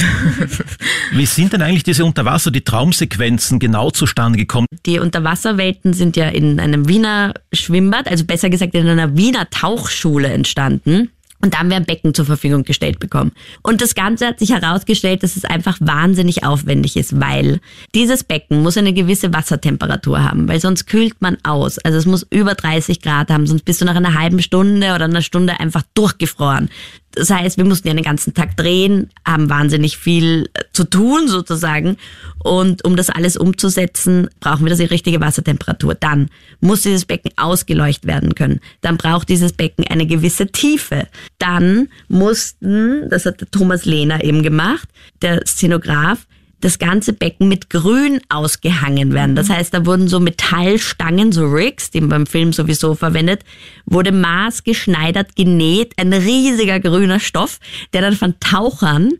[1.13, 4.67] Wie sind denn eigentlich diese Unterwasser, die Traumsequenzen genau zustande gekommen?
[4.85, 10.27] Die Unterwasserwelten sind ja in einem Wiener Schwimmbad, also besser gesagt in einer Wiener Tauchschule
[10.27, 11.09] entstanden.
[11.43, 13.33] Und da haben wir ein Becken zur Verfügung gestellt bekommen.
[13.63, 17.59] Und das Ganze hat sich herausgestellt, dass es einfach wahnsinnig aufwendig ist, weil
[17.93, 21.79] dieses Becken muss eine gewisse Wassertemperatur haben, weil sonst kühlt man aus.
[21.79, 25.03] Also es muss über 30 Grad haben, sonst bist du nach einer halben Stunde oder
[25.03, 26.69] einer Stunde einfach durchgefroren.
[27.15, 31.27] Das heißt, wir mussten ja den ganzen Tag drehen, haben wahnsinnig viel äh, zu tun
[31.27, 31.97] sozusagen.
[32.43, 35.95] Und um das alles umzusetzen, brauchen wir die richtige Wassertemperatur.
[35.95, 38.59] Dann muss dieses Becken ausgeleuchtet werden können.
[38.81, 41.07] Dann braucht dieses Becken eine gewisse Tiefe.
[41.37, 44.89] Dann mussten, das hat der Thomas Lehner eben gemacht,
[45.21, 46.25] der Szenograph,
[46.63, 49.35] das ganze Becken mit Grün ausgehangen werden.
[49.35, 53.43] Das heißt, da wurden so Metallstangen, so Rigs, die man beim Film sowieso verwendet,
[53.85, 57.59] wurde maßgeschneidert genäht, ein riesiger grüner Stoff,
[57.91, 59.13] der dann von Tauchern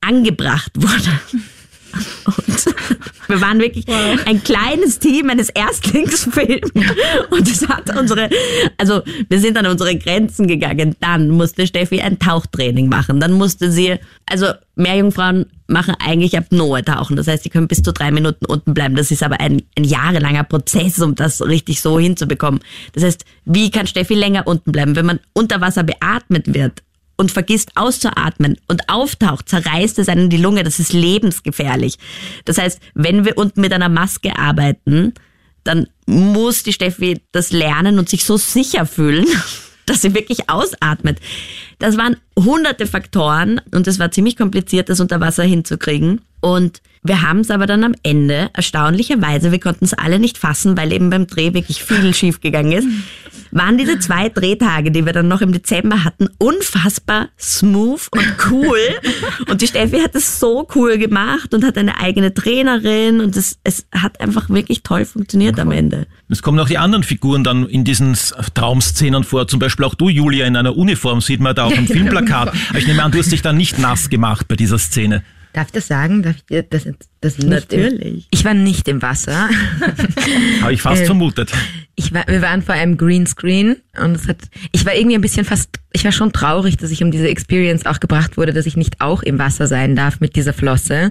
[0.00, 1.20] angebracht wurde.
[2.24, 2.74] Und
[3.28, 3.86] wir waren wirklich
[4.26, 6.70] ein kleines Team eines Erstlingsfilms.
[7.30, 8.30] Und es hat unsere,
[8.78, 10.96] also wir sind an unsere Grenzen gegangen.
[11.00, 13.20] Dann musste Steffi ein Tauchtraining machen.
[13.20, 17.16] Dann musste sie, also Meerjungfrauen machen eigentlich Apnoe tauchen.
[17.16, 18.94] Das heißt, sie können bis zu drei Minuten unten bleiben.
[18.94, 22.60] Das ist aber ein, ein jahrelanger Prozess, um das richtig so hinzubekommen.
[22.92, 24.94] Das heißt, wie kann Steffi länger unten bleiben?
[24.96, 26.82] Wenn man unter Wasser beatmet wird,
[27.16, 30.64] und vergisst auszuatmen und auftaucht, zerreißt es einen die Lunge.
[30.64, 31.98] Das ist lebensgefährlich.
[32.44, 35.14] Das heißt, wenn wir unten mit einer Maske arbeiten,
[35.64, 39.26] dann muss die Steffi das lernen und sich so sicher fühlen,
[39.86, 41.18] dass sie wirklich ausatmet.
[41.78, 46.22] Das waren hunderte Faktoren und es war ziemlich kompliziert, das unter Wasser hinzukriegen.
[46.40, 50.76] Und wir haben es aber dann am Ende, erstaunlicherweise, wir konnten es alle nicht fassen,
[50.76, 52.88] weil eben beim Dreh wirklich viel schief gegangen ist,
[53.50, 58.78] waren diese zwei Drehtage, die wir dann noch im Dezember hatten, unfassbar smooth und cool.
[59.48, 63.58] Und die Steffi hat es so cool gemacht und hat eine eigene Trainerin und es,
[63.64, 66.06] es hat einfach wirklich toll funktioniert am Ende.
[66.28, 68.16] Es kommen auch die anderen Figuren dann in diesen
[68.54, 69.46] Traumszenen vor.
[69.46, 72.48] Zum Beispiel auch du, Julia, in einer Uniform sieht man da auch im Filmplakat.
[72.70, 75.22] Aber ich nehme an, du hast dich dann nicht nass gemacht bei dieser Szene.
[75.56, 76.22] Darf ich das sagen?
[76.22, 76.86] Darf ich dir das,
[77.22, 78.24] das nicht Natürlich.
[78.24, 79.48] Im, ich war nicht im Wasser.
[80.60, 81.50] Habe ich fast Äh, vermutet.
[81.94, 84.36] Ich war, wir waren vor einem Greenscreen und es hat,
[84.72, 87.86] ich war irgendwie ein bisschen fast, ich war schon traurig, dass ich um diese Experience
[87.86, 91.10] auch gebracht wurde, dass ich nicht auch im Wasser sein darf mit dieser Flosse,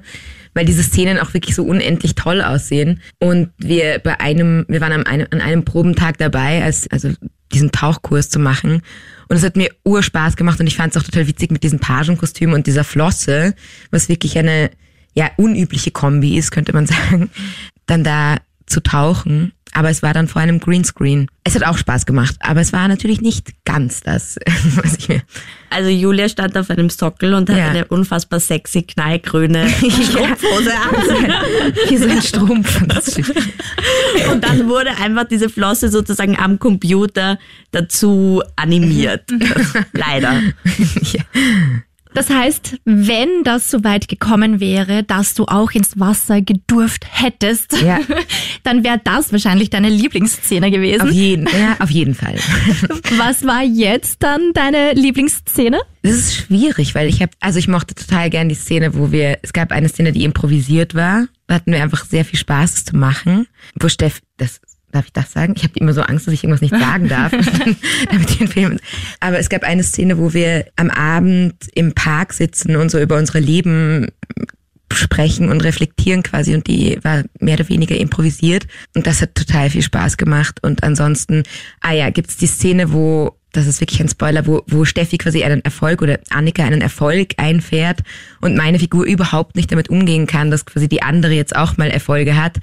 [0.56, 3.02] weil diese Szenen auch wirklich so unendlich toll aussehen.
[3.20, 7.12] Und wir bei einem, wir waren an einem, an einem Probentag dabei, als, also
[7.54, 8.82] diesen Tauchkurs zu machen.
[9.28, 11.80] Und es hat mir urspaß gemacht und ich fand es auch total witzig mit diesem
[11.80, 13.54] Pagenkostüm und dieser Flosse,
[13.92, 14.72] was wirklich eine,
[15.14, 17.30] ja, unübliche Kombi ist, könnte man sagen,
[17.86, 19.52] dann da zu tauchen.
[19.78, 21.28] Aber es war dann vor einem Greenscreen.
[21.44, 24.38] Es hat auch Spaß gemacht, aber es war natürlich nicht ganz das,
[24.76, 25.22] was ich mir.
[25.70, 27.68] Also Julia stand auf einem Sockel und hat Ja.
[27.72, 31.34] eine unfassbar sexy, knallgrüne Strumpfhose an.
[31.90, 32.82] Wie so ein Strumpf.
[34.32, 37.38] Und dann wurde einfach diese Flosse sozusagen am Computer
[37.72, 39.24] dazu animiert.
[39.92, 40.42] Leider.
[42.16, 47.80] Das heißt, wenn das so weit gekommen wäre, dass du auch ins Wasser gedurft hättest,
[47.82, 48.00] Ja.
[48.64, 51.12] dann wäre das wahrscheinlich deine Lieblingsszene Auf gewesen.
[51.12, 52.36] jeden, ja, auf jeden Fall.
[53.18, 55.80] Was war jetzt dann deine Lieblingsszene?
[56.02, 59.40] Das ist schwierig, weil ich habe, also ich mochte total gern die Szene, wo wir,
[59.44, 61.28] es gab eine Szene, die improvisiert war.
[61.48, 63.48] Da hatten wir einfach sehr viel Spaß, zu machen.
[63.80, 64.60] Wo Steff, das
[64.96, 65.54] darf ich das sagen?
[65.56, 67.32] Ich habe immer so Angst, dass ich irgendwas nicht sagen darf.
[68.12, 68.80] damit den Film.
[69.20, 73.18] Aber es gab eine Szene, wo wir am Abend im Park sitzen und so über
[73.18, 74.08] unsere Leben
[74.94, 79.70] sprechen und reflektieren quasi und die war mehr oder weniger improvisiert und das hat total
[79.70, 81.44] viel Spaß gemacht und ansonsten,
[81.82, 85.44] ah ja, gibt's die Szene, wo das ist wirklich ein Spoiler, wo, wo Steffi quasi
[85.44, 88.02] einen Erfolg oder Annika einen Erfolg einfährt
[88.42, 91.90] und meine Figur überhaupt nicht damit umgehen kann, dass quasi die andere jetzt auch mal
[91.90, 92.60] Erfolge hat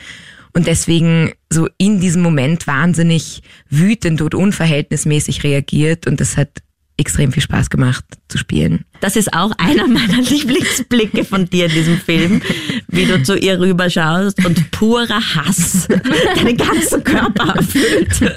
[0.54, 6.62] und deswegen so in diesem Moment wahnsinnig wütend und unverhältnismäßig reagiert und das hat
[6.98, 8.84] extrem viel Spaß gemacht zu spielen.
[9.00, 12.42] Das ist auch einer meiner Lieblingsblicke von dir in diesem Film,
[12.88, 15.88] wie du zu ihr rüberschaust und purer Hass
[16.36, 18.32] deinen ganzen Körper erfüllt.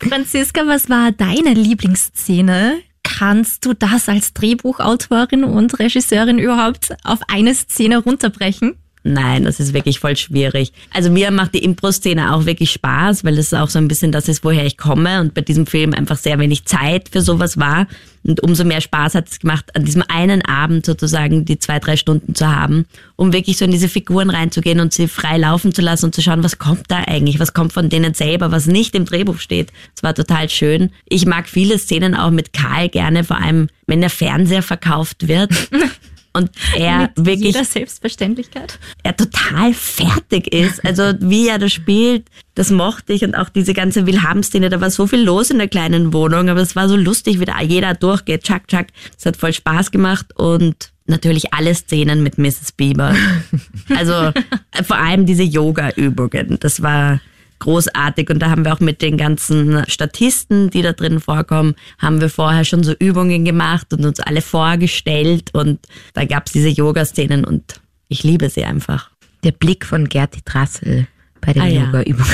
[0.00, 2.78] Franziska, was war deine Lieblingsszene?
[3.02, 8.76] Kannst du das als Drehbuchautorin und Regisseurin überhaupt auf eine Szene runterbrechen?
[9.08, 10.70] Nein, das ist wirklich voll schwierig.
[10.92, 14.28] Also mir macht die Impro-Szene auch wirklich Spaß, weil das auch so ein bisschen das
[14.28, 17.86] ist, woher ich komme und bei diesem Film einfach sehr wenig Zeit für sowas war.
[18.22, 21.96] Und umso mehr Spaß hat es gemacht, an diesem einen Abend sozusagen die zwei, drei
[21.96, 22.84] Stunden zu haben,
[23.16, 26.20] um wirklich so in diese Figuren reinzugehen und sie frei laufen zu lassen und zu
[26.20, 29.72] schauen, was kommt da eigentlich, was kommt von denen selber, was nicht im Drehbuch steht.
[29.96, 30.90] Es war total schön.
[31.08, 35.50] Ich mag viele Szenen auch mit Karl gerne, vor allem wenn der Fernseher verkauft wird.
[36.32, 38.78] Und er Mit wirklich jeder Selbstverständlichkeit.
[39.02, 40.84] er total fertig ist.
[40.84, 44.90] Also wie er das spielt, das mochte ich und auch diese ganze Wilhelm-Szene, da war
[44.90, 47.94] so viel los in der kleinen Wohnung, aber es war so lustig, wie da jeder
[47.94, 48.88] durchgeht, tschak, tschak.
[49.16, 52.72] Es hat voll Spaß gemacht und natürlich alle Szenen mit Mrs.
[52.76, 53.14] Bieber.
[53.96, 57.20] Also äh, vor allem diese Yoga-Übungen, das war
[57.58, 58.30] großartig.
[58.30, 62.30] Und da haben wir auch mit den ganzen Statisten, die da drin vorkommen, haben wir
[62.30, 65.50] vorher schon so Übungen gemacht und uns alle vorgestellt.
[65.52, 65.80] Und
[66.14, 69.10] da gab's diese Yoga-Szenen und ich liebe sie einfach.
[69.44, 71.06] Der Blick von Gerti Drassel
[71.40, 71.66] bei den Ah.
[71.66, 72.32] Yoga-Übungen.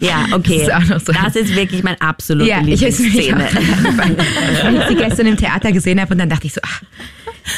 [0.00, 0.66] Ja, okay.
[0.66, 1.12] Das ist so.
[1.12, 3.48] Das ist wirklich mein absolute Ja, Lieblingsszene.
[3.52, 6.82] Weil ich sie gestern im Theater gesehen habe und dann dachte ich so, ach,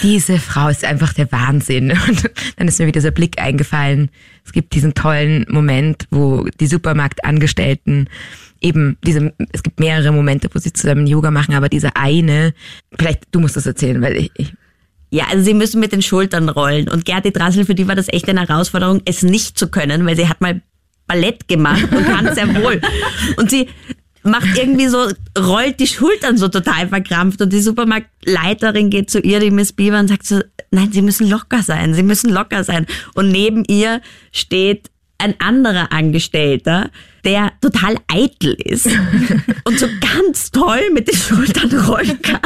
[0.03, 1.93] diese Frau ist einfach der Wahnsinn.
[2.09, 4.11] Und dann ist mir wieder dieser Blick eingefallen.
[4.45, 8.09] Es gibt diesen tollen Moment, wo die Supermarktangestellten
[8.61, 12.55] eben diese, es gibt mehrere Momente, wo sie zusammen Yoga machen, aber dieser eine,
[12.97, 14.53] vielleicht du musst das erzählen, weil ich, ich
[15.13, 16.89] Ja, also sie müssen mit den Schultern rollen.
[16.89, 20.17] Und Gerti Drassel, für die war das echt eine Herausforderung, es nicht zu können, weil
[20.17, 20.63] sie hat mal
[21.07, 22.81] Ballett gemacht und kann sehr wohl.
[23.37, 23.69] Und sie
[24.23, 25.09] macht irgendwie so,
[25.39, 29.99] rollt die Schultern so total verkrampft und die Supermarktleiterin geht zu ihr, die Miss Bieber,
[29.99, 30.41] und sagt so,
[30.71, 32.87] nein, sie müssen locker sein, sie müssen locker sein.
[33.15, 34.01] Und neben ihr
[34.31, 34.92] steht
[35.23, 36.91] ein anderer Angestellter,
[37.25, 38.87] der total eitel ist
[39.65, 42.41] und so ganz toll mit den Schultern rollen kann.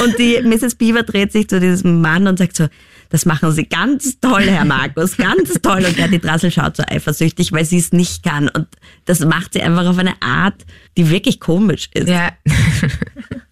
[0.00, 0.74] Und die Mrs.
[0.74, 2.66] Beaver dreht sich zu diesem Mann und sagt so,
[3.10, 5.84] das machen Sie ganz toll, Herr Markus, ganz toll.
[5.84, 8.48] Und Gerti Drassel schaut so eifersüchtig, weil sie es nicht kann.
[8.48, 8.66] Und
[9.04, 10.64] das macht sie einfach auf eine Art,
[10.96, 12.08] die wirklich komisch ist.
[12.08, 12.32] ja,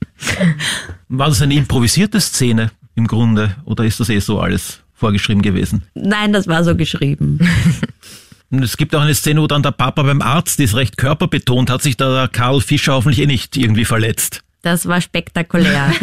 [1.09, 5.82] War das eine improvisierte Szene im Grunde oder ist das eh so alles vorgeschrieben gewesen?
[5.95, 7.38] Nein, das war so geschrieben.
[8.53, 11.70] Und es gibt auch eine Szene, wo dann der Papa beim Arzt ist, recht körperbetont,
[11.70, 14.42] hat sich da der Karl Fischer hoffentlich eh nicht irgendwie verletzt.
[14.61, 15.90] Das war spektakulär.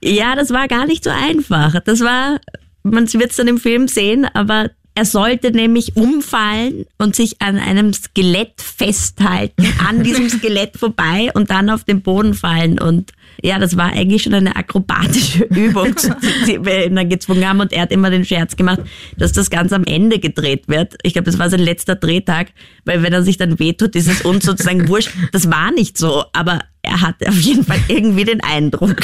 [0.00, 1.74] ja, das war gar nicht so einfach.
[1.84, 2.38] Das war,
[2.84, 7.58] man wird es dann im Film sehen, aber er sollte nämlich umfallen und sich an
[7.58, 12.78] einem Skelett festhalten, an diesem Skelett vorbei und dann auf den Boden fallen.
[12.78, 13.12] Und
[13.42, 15.94] ja, das war eigentlich schon eine akrobatische Übung,
[16.46, 17.60] die wir ihn dann gezwungen haben.
[17.60, 18.80] Und er hat immer den Scherz gemacht,
[19.16, 20.94] dass das ganz am Ende gedreht wird.
[21.02, 22.48] Ich glaube, das war sein letzter Drehtag,
[22.84, 25.10] weil wenn er sich dann wehtut, ist es uns sozusagen wurscht.
[25.32, 28.96] Das war nicht so, aber er hatte auf jeden Fall irgendwie den Eindruck.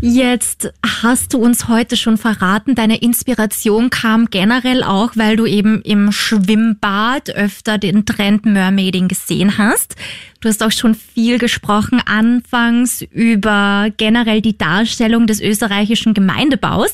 [0.00, 5.80] Jetzt hast du uns heute schon verraten, deine Inspiration kam generell auch, weil du eben
[5.82, 9.96] im Schwimmbad öfter den Trend Mermaiding gesehen hast.
[10.40, 16.92] Du hast auch schon viel gesprochen anfangs über generell die Darstellung des österreichischen Gemeindebaus.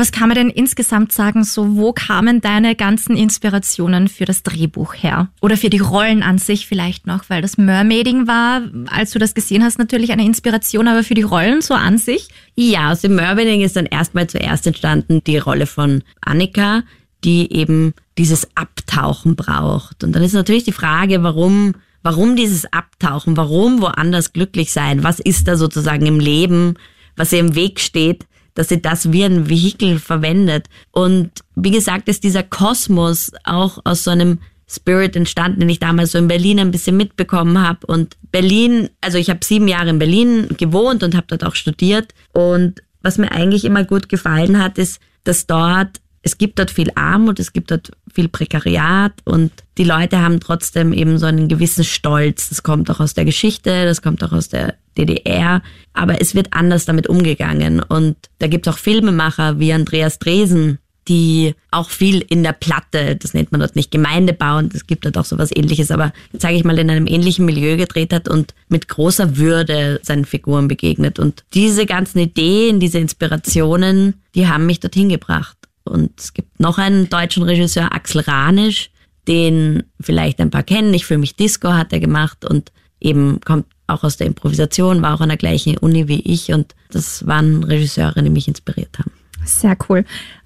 [0.00, 4.94] Was kann man denn insgesamt sagen, so wo kamen deine ganzen Inspirationen für das Drehbuch
[4.94, 5.28] her?
[5.40, 9.34] Oder für die Rollen an sich vielleicht noch, weil das Mermaiding war, als du das
[9.34, 12.28] gesehen hast, natürlich eine Inspiration, aber für die Rollen so an sich?
[12.54, 16.84] Ja, dem Mermaiding ist dann erstmal zuerst entstanden die Rolle von Annika,
[17.24, 20.04] die eben dieses Abtauchen braucht.
[20.04, 23.36] Und dann ist natürlich die Frage, warum Warum dieses Abtauchen?
[23.36, 25.02] Warum woanders glücklich sein?
[25.02, 26.74] Was ist da sozusagen im Leben,
[27.16, 28.24] was ihr im Weg steht,
[28.58, 30.68] dass sie das wie ein Vehikel verwendet.
[30.90, 36.10] Und wie gesagt, ist dieser Kosmos auch aus so einem Spirit entstanden, den ich damals
[36.10, 37.86] so in Berlin ein bisschen mitbekommen habe.
[37.86, 42.12] Und Berlin, also ich habe sieben Jahre in Berlin gewohnt und habe dort auch studiert.
[42.32, 46.90] Und was mir eigentlich immer gut gefallen hat, ist, dass dort es gibt dort viel
[46.96, 51.84] Armut, es gibt dort viel Prekariat und die Leute haben trotzdem eben so einen gewissen
[51.84, 52.48] Stolz.
[52.48, 56.52] Das kommt auch aus der Geschichte, das kommt auch aus der DDR, aber es wird
[56.52, 57.80] anders damit umgegangen.
[57.80, 60.78] Und da gibt es auch Filmemacher wie Andreas Dresen,
[61.08, 65.06] die auch viel in der Platte, das nennt man dort nicht Gemeindebau und es gibt
[65.06, 68.54] dort auch sowas ähnliches, aber sage ich mal, in einem ähnlichen Milieu gedreht hat und
[68.68, 71.18] mit großer Würde seinen Figuren begegnet.
[71.18, 75.56] Und diese ganzen Ideen, diese Inspirationen, die haben mich dorthin gebracht.
[75.84, 78.90] Und es gibt noch einen deutschen Regisseur, Axel Ranisch,
[79.26, 80.92] den vielleicht ein paar kennen.
[80.92, 82.70] Ich fühle mich Disco hat er gemacht und
[83.00, 86.74] eben kommt auch aus der Improvisation, war auch an der gleichen Uni wie ich und
[86.90, 89.10] das waren Regisseure, die mich inspiriert haben.
[89.44, 90.04] Sehr cool.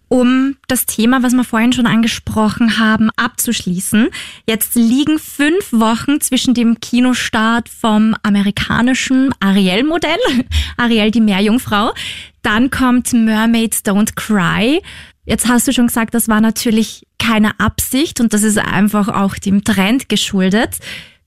[0.08, 4.10] Um das Thema, was wir vorhin schon angesprochen haben, abzuschließen.
[4.46, 10.18] Jetzt liegen fünf Wochen zwischen dem Kinostart vom amerikanischen Ariel-Modell,
[10.76, 11.94] Ariel die Meerjungfrau.
[12.42, 14.82] Dann kommt Mermaids Don't Cry.
[15.24, 19.36] Jetzt hast du schon gesagt, das war natürlich keine Absicht und das ist einfach auch
[19.36, 20.76] dem Trend geschuldet.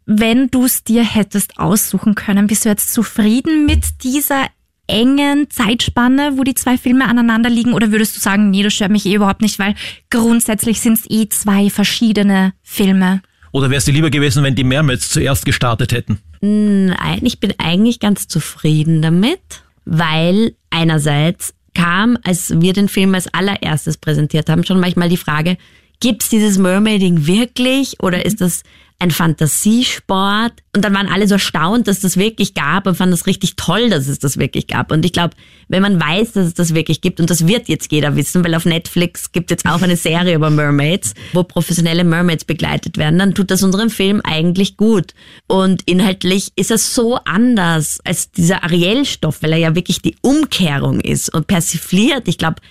[0.05, 4.47] Wenn du es dir hättest aussuchen können, bist du jetzt zufrieden mit dieser
[4.87, 7.73] engen Zeitspanne, wo die zwei Filme aneinander liegen?
[7.73, 9.73] Oder würdest du sagen, nee, das stört mich eh überhaupt nicht, weil
[10.11, 13.21] grundsätzlich sind es eh zwei verschiedene Filme?
[13.51, 16.19] Oder wäre es dir lieber gewesen, wenn die Mermaids zuerst gestartet hätten?
[16.41, 23.33] Nein, ich bin eigentlich ganz zufrieden damit, weil einerseits kam, als wir den Film als
[23.33, 25.57] allererstes präsentiert haben, schon manchmal die Frage,
[25.99, 28.63] gibt's dieses Mermaiding wirklich oder ist das
[28.99, 30.53] ein Fantasiesport.
[30.73, 33.89] Und dann waren alle so erstaunt, dass das wirklich gab und fanden es richtig toll,
[33.89, 34.91] dass es das wirklich gab.
[34.91, 35.35] Und ich glaube,
[35.67, 38.55] wenn man weiß, dass es das wirklich gibt, und das wird jetzt jeder wissen, weil
[38.55, 43.19] auf Netflix gibt es jetzt auch eine Serie über Mermaids, wo professionelle Mermaids begleitet werden,
[43.19, 45.13] dann tut das unserem Film eigentlich gut.
[45.47, 51.01] Und inhaltlich ist er so anders als dieser Ariel-Stoff, weil er ja wirklich die Umkehrung
[51.01, 52.27] ist und persifliert.
[52.27, 52.61] Ich glaube,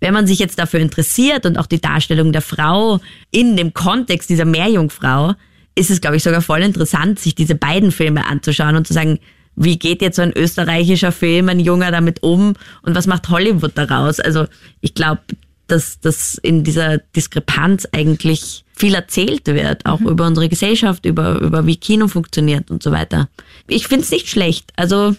[0.00, 3.00] wenn man sich jetzt dafür interessiert und auch die Darstellung der Frau
[3.30, 5.34] in dem Kontext dieser Meerjungfrau,
[5.74, 9.18] ist es, glaube ich, sogar voll interessant, sich diese beiden Filme anzuschauen und zu sagen,
[9.56, 13.72] wie geht jetzt so ein österreichischer Film, ein Junger damit um und was macht Hollywood
[13.74, 14.20] daraus?
[14.20, 14.46] Also
[14.80, 15.20] ich glaube,
[15.66, 20.08] dass, dass in dieser Diskrepanz eigentlich viel erzählt wird, auch mhm.
[20.08, 23.28] über unsere Gesellschaft, über, über wie Kino funktioniert und so weiter.
[23.68, 24.72] Ich finde es nicht schlecht.
[24.76, 25.14] Also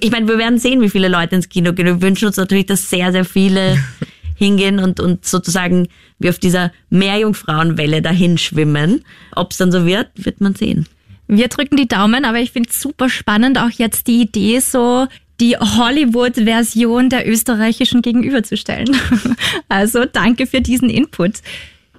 [0.00, 1.86] ich meine, wir werden sehen, wie viele Leute ins Kino gehen.
[1.86, 3.78] Wir wünschen uns natürlich, dass sehr, sehr viele
[4.38, 9.04] hingehen und, und sozusagen wie auf dieser Meerjungfrauenwelle dahin schwimmen.
[9.34, 10.86] Ob es dann so wird, wird man sehen.
[11.26, 15.06] Wir drücken die Daumen, aber ich finde es super spannend, auch jetzt die Idee so,
[15.40, 18.96] die Hollywood-Version der österreichischen gegenüberzustellen.
[19.68, 21.42] Also danke für diesen Input.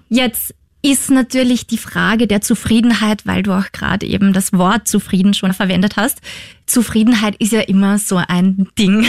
[0.10, 5.34] Jetzt ist natürlich die Frage der Zufriedenheit, weil du auch gerade eben das Wort zufrieden
[5.34, 6.20] schon verwendet hast.
[6.66, 9.06] Zufriedenheit ist ja immer so ein Ding.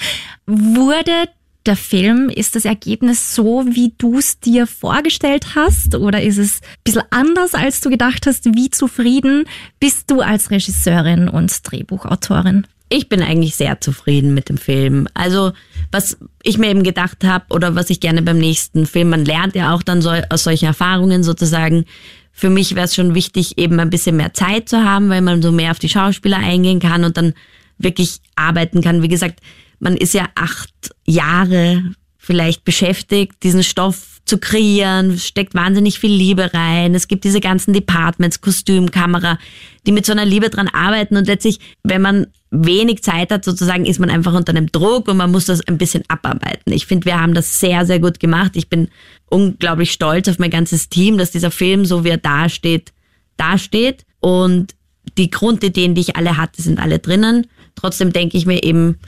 [0.46, 1.28] Wurde
[1.66, 2.28] der Film?
[2.28, 5.94] Ist das Ergebnis so, wie du es dir vorgestellt hast?
[5.94, 8.44] Oder ist es ein bisschen anders, als du gedacht hast?
[8.54, 9.44] Wie zufrieden
[9.80, 12.66] bist du als Regisseurin und Drehbuchautorin?
[12.90, 15.08] Ich bin eigentlich sehr zufrieden mit dem Film.
[15.14, 15.52] Also,
[15.90, 19.54] was ich mir eben gedacht habe oder was ich gerne beim nächsten Film, man lernt
[19.54, 21.86] ja auch dann so, aus solchen Erfahrungen sozusagen.
[22.30, 25.40] Für mich wäre es schon wichtig, eben ein bisschen mehr Zeit zu haben, weil man
[25.40, 27.32] so mehr auf die Schauspieler eingehen kann und dann
[27.78, 29.02] wirklich arbeiten kann.
[29.02, 29.40] Wie gesagt,
[29.84, 30.72] man ist ja acht
[31.06, 31.82] Jahre
[32.18, 36.94] vielleicht beschäftigt, diesen Stoff zu kreieren, steckt wahnsinnig viel Liebe rein.
[36.94, 39.38] Es gibt diese ganzen Departments, Kostüm, Kamera,
[39.86, 43.84] die mit so einer Liebe dran arbeiten und letztlich, wenn man wenig Zeit hat, sozusagen,
[43.84, 46.72] ist man einfach unter einem Druck und man muss das ein bisschen abarbeiten.
[46.72, 48.52] Ich finde, wir haben das sehr, sehr gut gemacht.
[48.54, 48.88] Ich bin
[49.26, 52.92] unglaublich stolz auf mein ganzes Team, dass dieser Film, so wie er dasteht,
[53.36, 54.74] dasteht und
[55.18, 57.46] die Grundideen, die ich alle hatte, sind alle drinnen.
[57.74, 58.98] Trotzdem denke ich mir eben,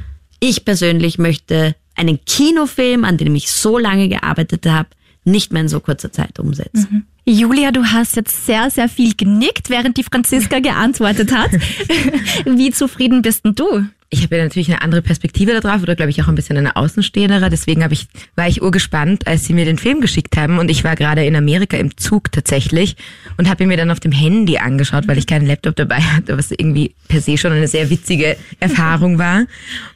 [0.40, 4.88] ich persönlich möchte einen Kinofilm, an dem ich so lange gearbeitet habe,
[5.24, 7.06] nicht mehr in so kurzer Zeit umsetzen.
[7.28, 11.50] Julia, du hast jetzt sehr, sehr viel genickt, während die Franziska geantwortet hat.
[12.44, 13.86] Wie zufrieden bist denn du?
[14.08, 16.76] Ich habe ja natürlich eine andere Perspektive darauf oder glaube ich auch ein bisschen eine
[16.76, 17.50] Außenstehendere.
[17.50, 18.06] Deswegen ich,
[18.36, 20.60] war ich urgespannt, als sie mir den Film geschickt haben.
[20.60, 22.96] Und ich war gerade in Amerika im Zug tatsächlich
[23.36, 26.38] und habe ihn mir dann auf dem Handy angeschaut, weil ich keinen Laptop dabei hatte,
[26.38, 29.46] was irgendwie per se schon eine sehr witzige Erfahrung war.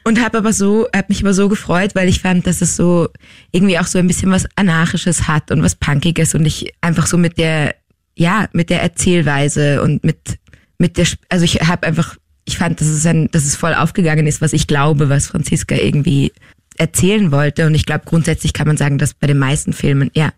[0.03, 3.07] Und habe aber so, habe mich aber so gefreut, weil ich fand, dass es so
[3.53, 7.15] irgendwie auch so ein bisschen was Anarchisches hat und was Punkiges und ich einfach so
[7.21, 7.75] mit der,
[8.15, 10.39] ja, mit der Erzählweise und mit
[10.77, 14.27] mit der, also ich habe einfach ich fand, dass es, ein, dass es voll aufgegangen
[14.27, 16.31] ist, was ich glaube, was Franziska irgendwie
[16.77, 17.67] erzählen wollte.
[17.67, 20.33] Und ich glaube, grundsätzlich kann man sagen, dass bei den meisten Filmen, ja,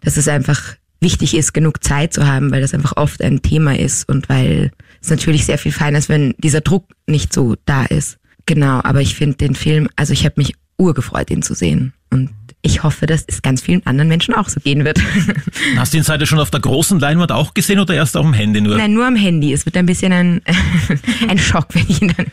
[0.00, 3.76] dass es einfach wichtig ist, genug Zeit zu haben, weil das einfach oft ein Thema
[3.76, 4.70] ist und weil
[5.00, 8.18] es natürlich sehr viel feiner ist, wenn dieser Druck nicht so da ist.
[8.46, 11.92] Genau, aber ich finde den Film, also ich habe mich urgefreut, ihn zu sehen.
[12.10, 12.30] Und
[12.62, 15.00] ich hoffe, dass es ganz vielen anderen Menschen auch so gehen wird.
[15.76, 18.34] Hast du ihn seitdem schon auf der großen Leinwand auch gesehen oder erst auf dem
[18.34, 18.76] Handy nur?
[18.76, 19.52] Nein, nur am Handy.
[19.52, 20.42] Es wird ein bisschen ein,
[21.28, 22.26] ein Schock, wenn ich ihn dann.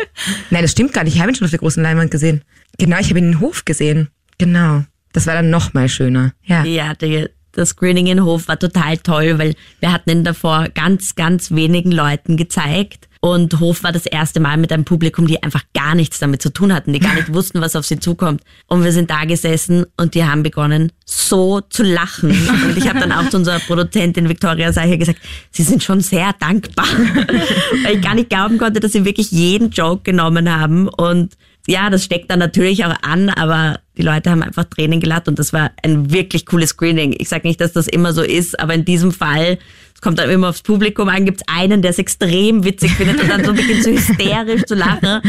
[0.50, 1.14] Nein, das stimmt gar nicht.
[1.14, 2.42] Ich habe ihn schon auf der großen Leinwand gesehen.
[2.78, 4.08] Genau, ich habe ihn in den Hof gesehen.
[4.38, 4.84] Genau.
[5.12, 6.32] Das war dann noch mal schöner.
[6.44, 6.64] Ja.
[6.64, 11.14] Ja, die, das Screening in Hof war total toll, weil wir hatten ihn davor ganz,
[11.14, 13.08] ganz wenigen Leuten gezeigt.
[13.24, 16.52] Und Hof war das erste Mal mit einem Publikum, die einfach gar nichts damit zu
[16.52, 18.42] tun hatten, die gar nicht wussten, was auf sie zukommt.
[18.66, 22.30] Und wir sind da gesessen und die haben begonnen, so zu lachen.
[22.30, 25.20] Und ich habe dann auch zu unserer Produzentin Victoria Seicher gesagt,
[25.52, 26.86] sie sind schon sehr dankbar,
[27.84, 30.88] weil ich gar nicht glauben konnte, dass sie wirklich jeden Joke genommen haben.
[30.88, 31.34] Und
[31.66, 35.38] ja, das steckt dann natürlich auch an, aber die Leute haben einfach Tränen gelacht und
[35.38, 37.14] das war ein wirklich cooles Screening.
[37.18, 39.58] Ich sage nicht, dass das immer so ist, aber in diesem Fall,
[39.94, 43.28] es kommt dann immer aufs Publikum an, gibt's einen, der es extrem witzig findet und
[43.28, 45.20] dann so beginnt so hysterisch zu lachen.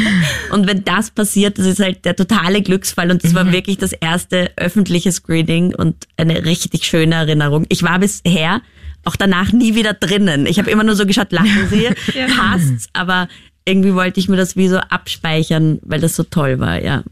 [0.52, 3.94] Und wenn das passiert, das ist halt der totale Glücksfall und das war wirklich das
[3.94, 7.66] erste öffentliche Screening und eine richtig schöne Erinnerung.
[7.70, 8.62] Ich war bisher
[9.06, 10.46] auch danach nie wieder drinnen.
[10.46, 11.90] Ich habe immer nur so geschaut, lachen sie,
[12.36, 13.28] passt's, aber
[13.66, 17.04] irgendwie wollte ich mir das wie so abspeichern, weil das so toll war, ja.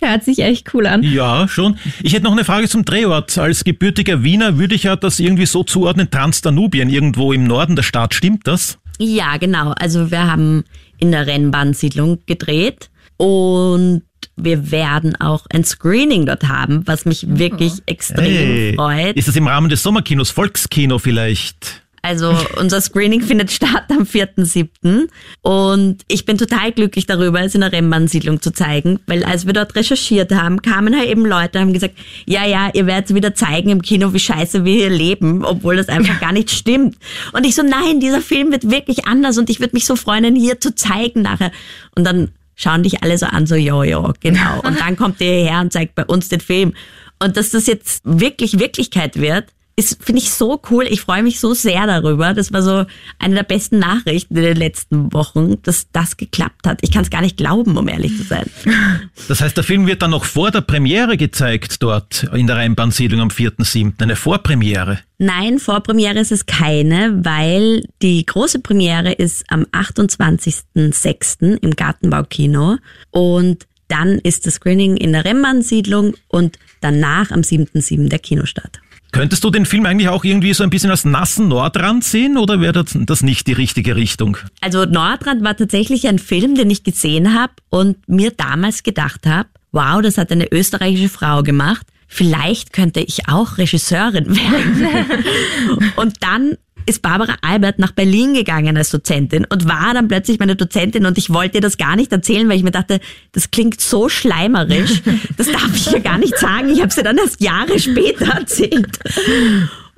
[0.00, 1.02] Hört sich echt cool an.
[1.02, 1.76] Ja, schon.
[2.02, 3.36] Ich hätte noch eine Frage zum Drehort.
[3.38, 7.82] Als gebürtiger Wiener würde ich ja das irgendwie so zuordnen, Transdanubien, irgendwo im Norden der
[7.82, 8.14] Stadt.
[8.14, 8.78] Stimmt das?
[8.98, 9.72] Ja, genau.
[9.72, 10.64] Also wir haben
[10.98, 14.02] in der Rennbahnsiedlung gedreht und
[14.36, 18.74] wir werden auch ein Screening dort haben, was mich wirklich extrem Hey.
[18.76, 19.16] freut.
[19.16, 21.82] Ist das im Rahmen des Sommerkinos, Volkskino vielleicht?
[22.02, 25.08] Also unser Screening findet statt am 4.7.
[25.42, 29.52] Und ich bin total glücklich darüber, es in der Rennbahnsiedlung zu zeigen, weil als wir
[29.52, 31.94] dort recherchiert haben, kamen halt eben Leute und haben gesagt,
[32.26, 35.88] ja, ja, ihr werdet wieder zeigen im Kino, wie scheiße wir hier leben, obwohl das
[35.88, 36.96] einfach gar nicht stimmt.
[37.32, 40.24] Und ich so, nein, dieser Film wird wirklich anders und ich würde mich so freuen,
[40.24, 41.52] ihn hier zu zeigen nachher.
[41.94, 44.60] Und dann schauen dich alle so an, so, jo, jo, genau.
[44.64, 46.74] Und dann kommt ihr hierher und zeigt bei uns den Film.
[47.18, 49.46] Und dass das jetzt wirklich Wirklichkeit wird,
[49.76, 50.86] ist, finde ich so cool.
[50.88, 52.34] Ich freue mich so sehr darüber.
[52.34, 52.84] Das war so
[53.18, 56.78] eine der besten Nachrichten in den letzten Wochen, dass das geklappt hat.
[56.82, 58.48] Ich kann es gar nicht glauben, um ehrlich zu sein.
[59.28, 63.20] Das heißt, der Film wird dann noch vor der Premiere gezeigt dort in der Rheinbahnsiedlung
[63.20, 64.02] am 4.7.
[64.02, 64.98] Eine Vorpremiere.
[65.18, 71.58] Nein, Vorpremiere ist es keine, weil die große Premiere ist am 28.06.
[71.60, 72.78] im Gartenbaukino
[73.10, 78.08] und dann ist das Screening in der Rennbahnsiedlung und danach am 7.07.
[78.08, 78.80] der Kinostart.
[79.12, 82.60] Könntest du den Film eigentlich auch irgendwie so ein bisschen als nassen Nordrand sehen oder
[82.60, 84.36] wäre das, das nicht die richtige Richtung?
[84.60, 89.48] Also Nordrand war tatsächlich ein Film, den ich gesehen habe und mir damals gedacht habe,
[89.72, 91.86] wow, das hat eine österreichische Frau gemacht.
[92.06, 95.92] Vielleicht könnte ich auch Regisseurin werden.
[95.96, 96.56] und dann
[96.90, 101.16] ist Barbara Albert nach Berlin gegangen als Dozentin und war dann plötzlich meine Dozentin und
[101.16, 103.00] ich wollte ihr das gar nicht erzählen, weil ich mir dachte,
[103.32, 105.02] das klingt so schleimerisch,
[105.36, 106.68] das darf ich ihr gar nicht sagen.
[106.68, 108.98] Ich habe sie dann erst Jahre später erzählt.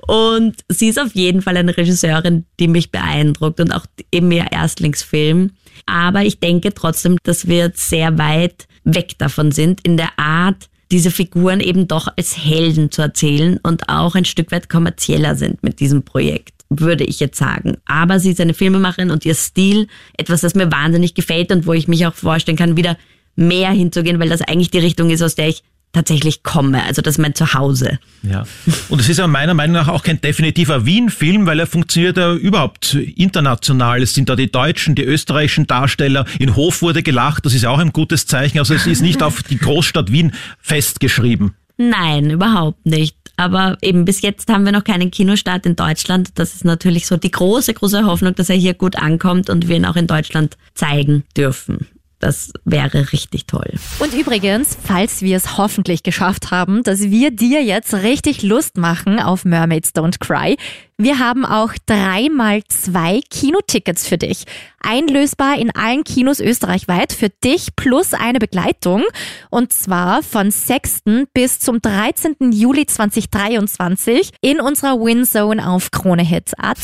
[0.05, 4.51] Und sie ist auf jeden Fall eine Regisseurin, die mich beeindruckt und auch eben ihr
[4.51, 5.51] Erstlingsfilm.
[5.85, 11.09] Aber ich denke trotzdem, dass wir sehr weit weg davon sind in der Art, diese
[11.09, 15.79] Figuren eben doch als Helden zu erzählen und auch ein Stück weit kommerzieller sind mit
[15.79, 17.77] diesem Projekt, würde ich jetzt sagen.
[17.85, 21.73] Aber sie ist eine Filmemacherin und ihr Stil, etwas, das mir wahnsinnig gefällt und wo
[21.73, 22.97] ich mich auch vorstellen kann, wieder
[23.35, 25.63] mehr hinzugehen, weil das eigentlich die Richtung ist, aus der ich
[25.93, 26.83] tatsächlich komme.
[26.83, 27.99] Also das ist mein Zuhause.
[28.23, 28.45] Ja.
[28.89, 32.33] Und es ist ja meiner Meinung nach auch kein definitiver Wien-Film, weil er funktioniert ja
[32.33, 34.01] überhaupt international.
[34.01, 36.25] Es sind da die deutschen, die österreichischen Darsteller.
[36.39, 38.57] In Hof wurde gelacht, das ist auch ein gutes Zeichen.
[38.57, 41.53] Also es ist nicht auf die Großstadt Wien festgeschrieben.
[41.77, 43.15] Nein, überhaupt nicht.
[43.35, 46.29] Aber eben bis jetzt haben wir noch keinen Kinostart in Deutschland.
[46.35, 49.75] Das ist natürlich so die große, große Hoffnung, dass er hier gut ankommt und wir
[49.75, 51.87] ihn auch in Deutschland zeigen dürfen.
[52.23, 53.69] Das wäre richtig toll.
[53.99, 59.19] Und übrigens, falls wir es hoffentlich geschafft haben, dass wir dir jetzt richtig Lust machen
[59.19, 60.55] auf Mermaids Don't Cry,
[60.97, 64.45] wir haben auch dreimal zwei Kinotickets für dich.
[64.79, 69.03] Einlösbar in allen Kinos österreichweit für dich plus eine Begleitung.
[69.49, 71.01] Und zwar von 6.
[71.33, 72.53] bis zum 13.
[72.53, 76.77] Juli 2023 in unserer Winzone auf KroneHit.at.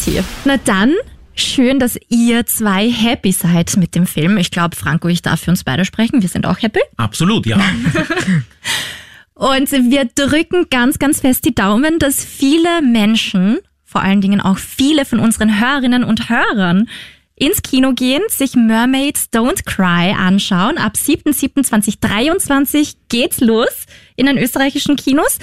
[0.44, 0.96] Na dann
[1.40, 4.38] Schön, dass ihr zwei happy seid mit dem Film.
[4.38, 6.22] Ich glaube, Franco, ich darf für uns beide sprechen.
[6.22, 6.82] Wir sind auch happy.
[6.98, 7.58] Absolut, ja.
[9.36, 14.58] Und wir drücken ganz, ganz fest die Daumen, dass viele Menschen, vor allen Dingen auch
[14.58, 16.90] viele von unseren Hörerinnen und Hörern,
[17.40, 20.78] ins Kino gehen, sich Mermaids Don't Cry anschauen.
[20.78, 25.40] Ab 7.7.2023 geht's los in den österreichischen Kinos.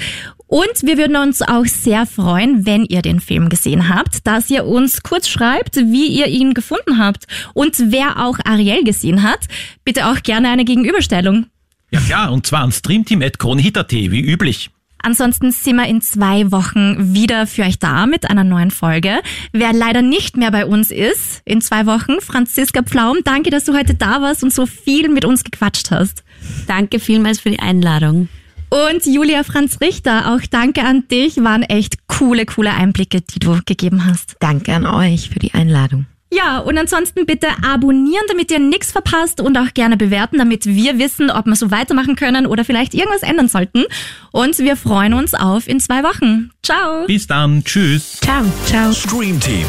[0.47, 4.65] Und wir würden uns auch sehr freuen, wenn ihr den Film gesehen habt, dass ihr
[4.65, 7.25] uns kurz schreibt, wie ihr ihn gefunden habt
[7.55, 9.41] und wer auch Ariel gesehen hat.
[9.85, 11.47] Bitte auch gerne eine Gegenüberstellung.
[11.91, 14.71] Ja klar, und zwar an streamteam.kronehit.at, wie üblich.
[15.03, 19.21] Ansonsten sind wir in zwei Wochen wieder für euch da mit einer neuen Folge.
[19.53, 23.75] Wer leider nicht mehr bei uns ist, in zwei Wochen, Franziska Pflaum, danke, dass du
[23.75, 26.25] heute da warst und so viel mit uns gequatscht hast.
[26.67, 28.29] Danke vielmals für die Einladung.
[28.69, 31.37] Und Julia Franz Richter, auch danke an dich.
[31.37, 34.37] Waren echt coole, coole Einblicke, die du gegeben hast.
[34.41, 36.07] Danke an euch für die Einladung.
[36.33, 40.99] Ja, und ansonsten bitte abonnieren, damit ihr nichts verpasst und auch gerne bewerten, damit wir
[40.99, 43.85] wissen, ob wir so weitermachen können oder vielleicht irgendwas ändern sollten.
[44.33, 46.51] Und wir freuen uns auf in zwei Wochen.
[46.63, 47.07] Ciao.
[47.07, 47.63] Bis dann.
[47.65, 48.19] Tschüss.
[48.21, 48.43] Ciao.
[48.67, 48.93] Ciao.
[48.93, 49.67] Stream Team,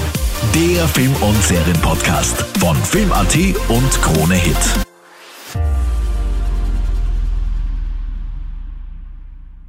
[0.55, 3.35] der Film- und Serienpodcast von Film.at
[3.69, 4.96] und Krone Hit.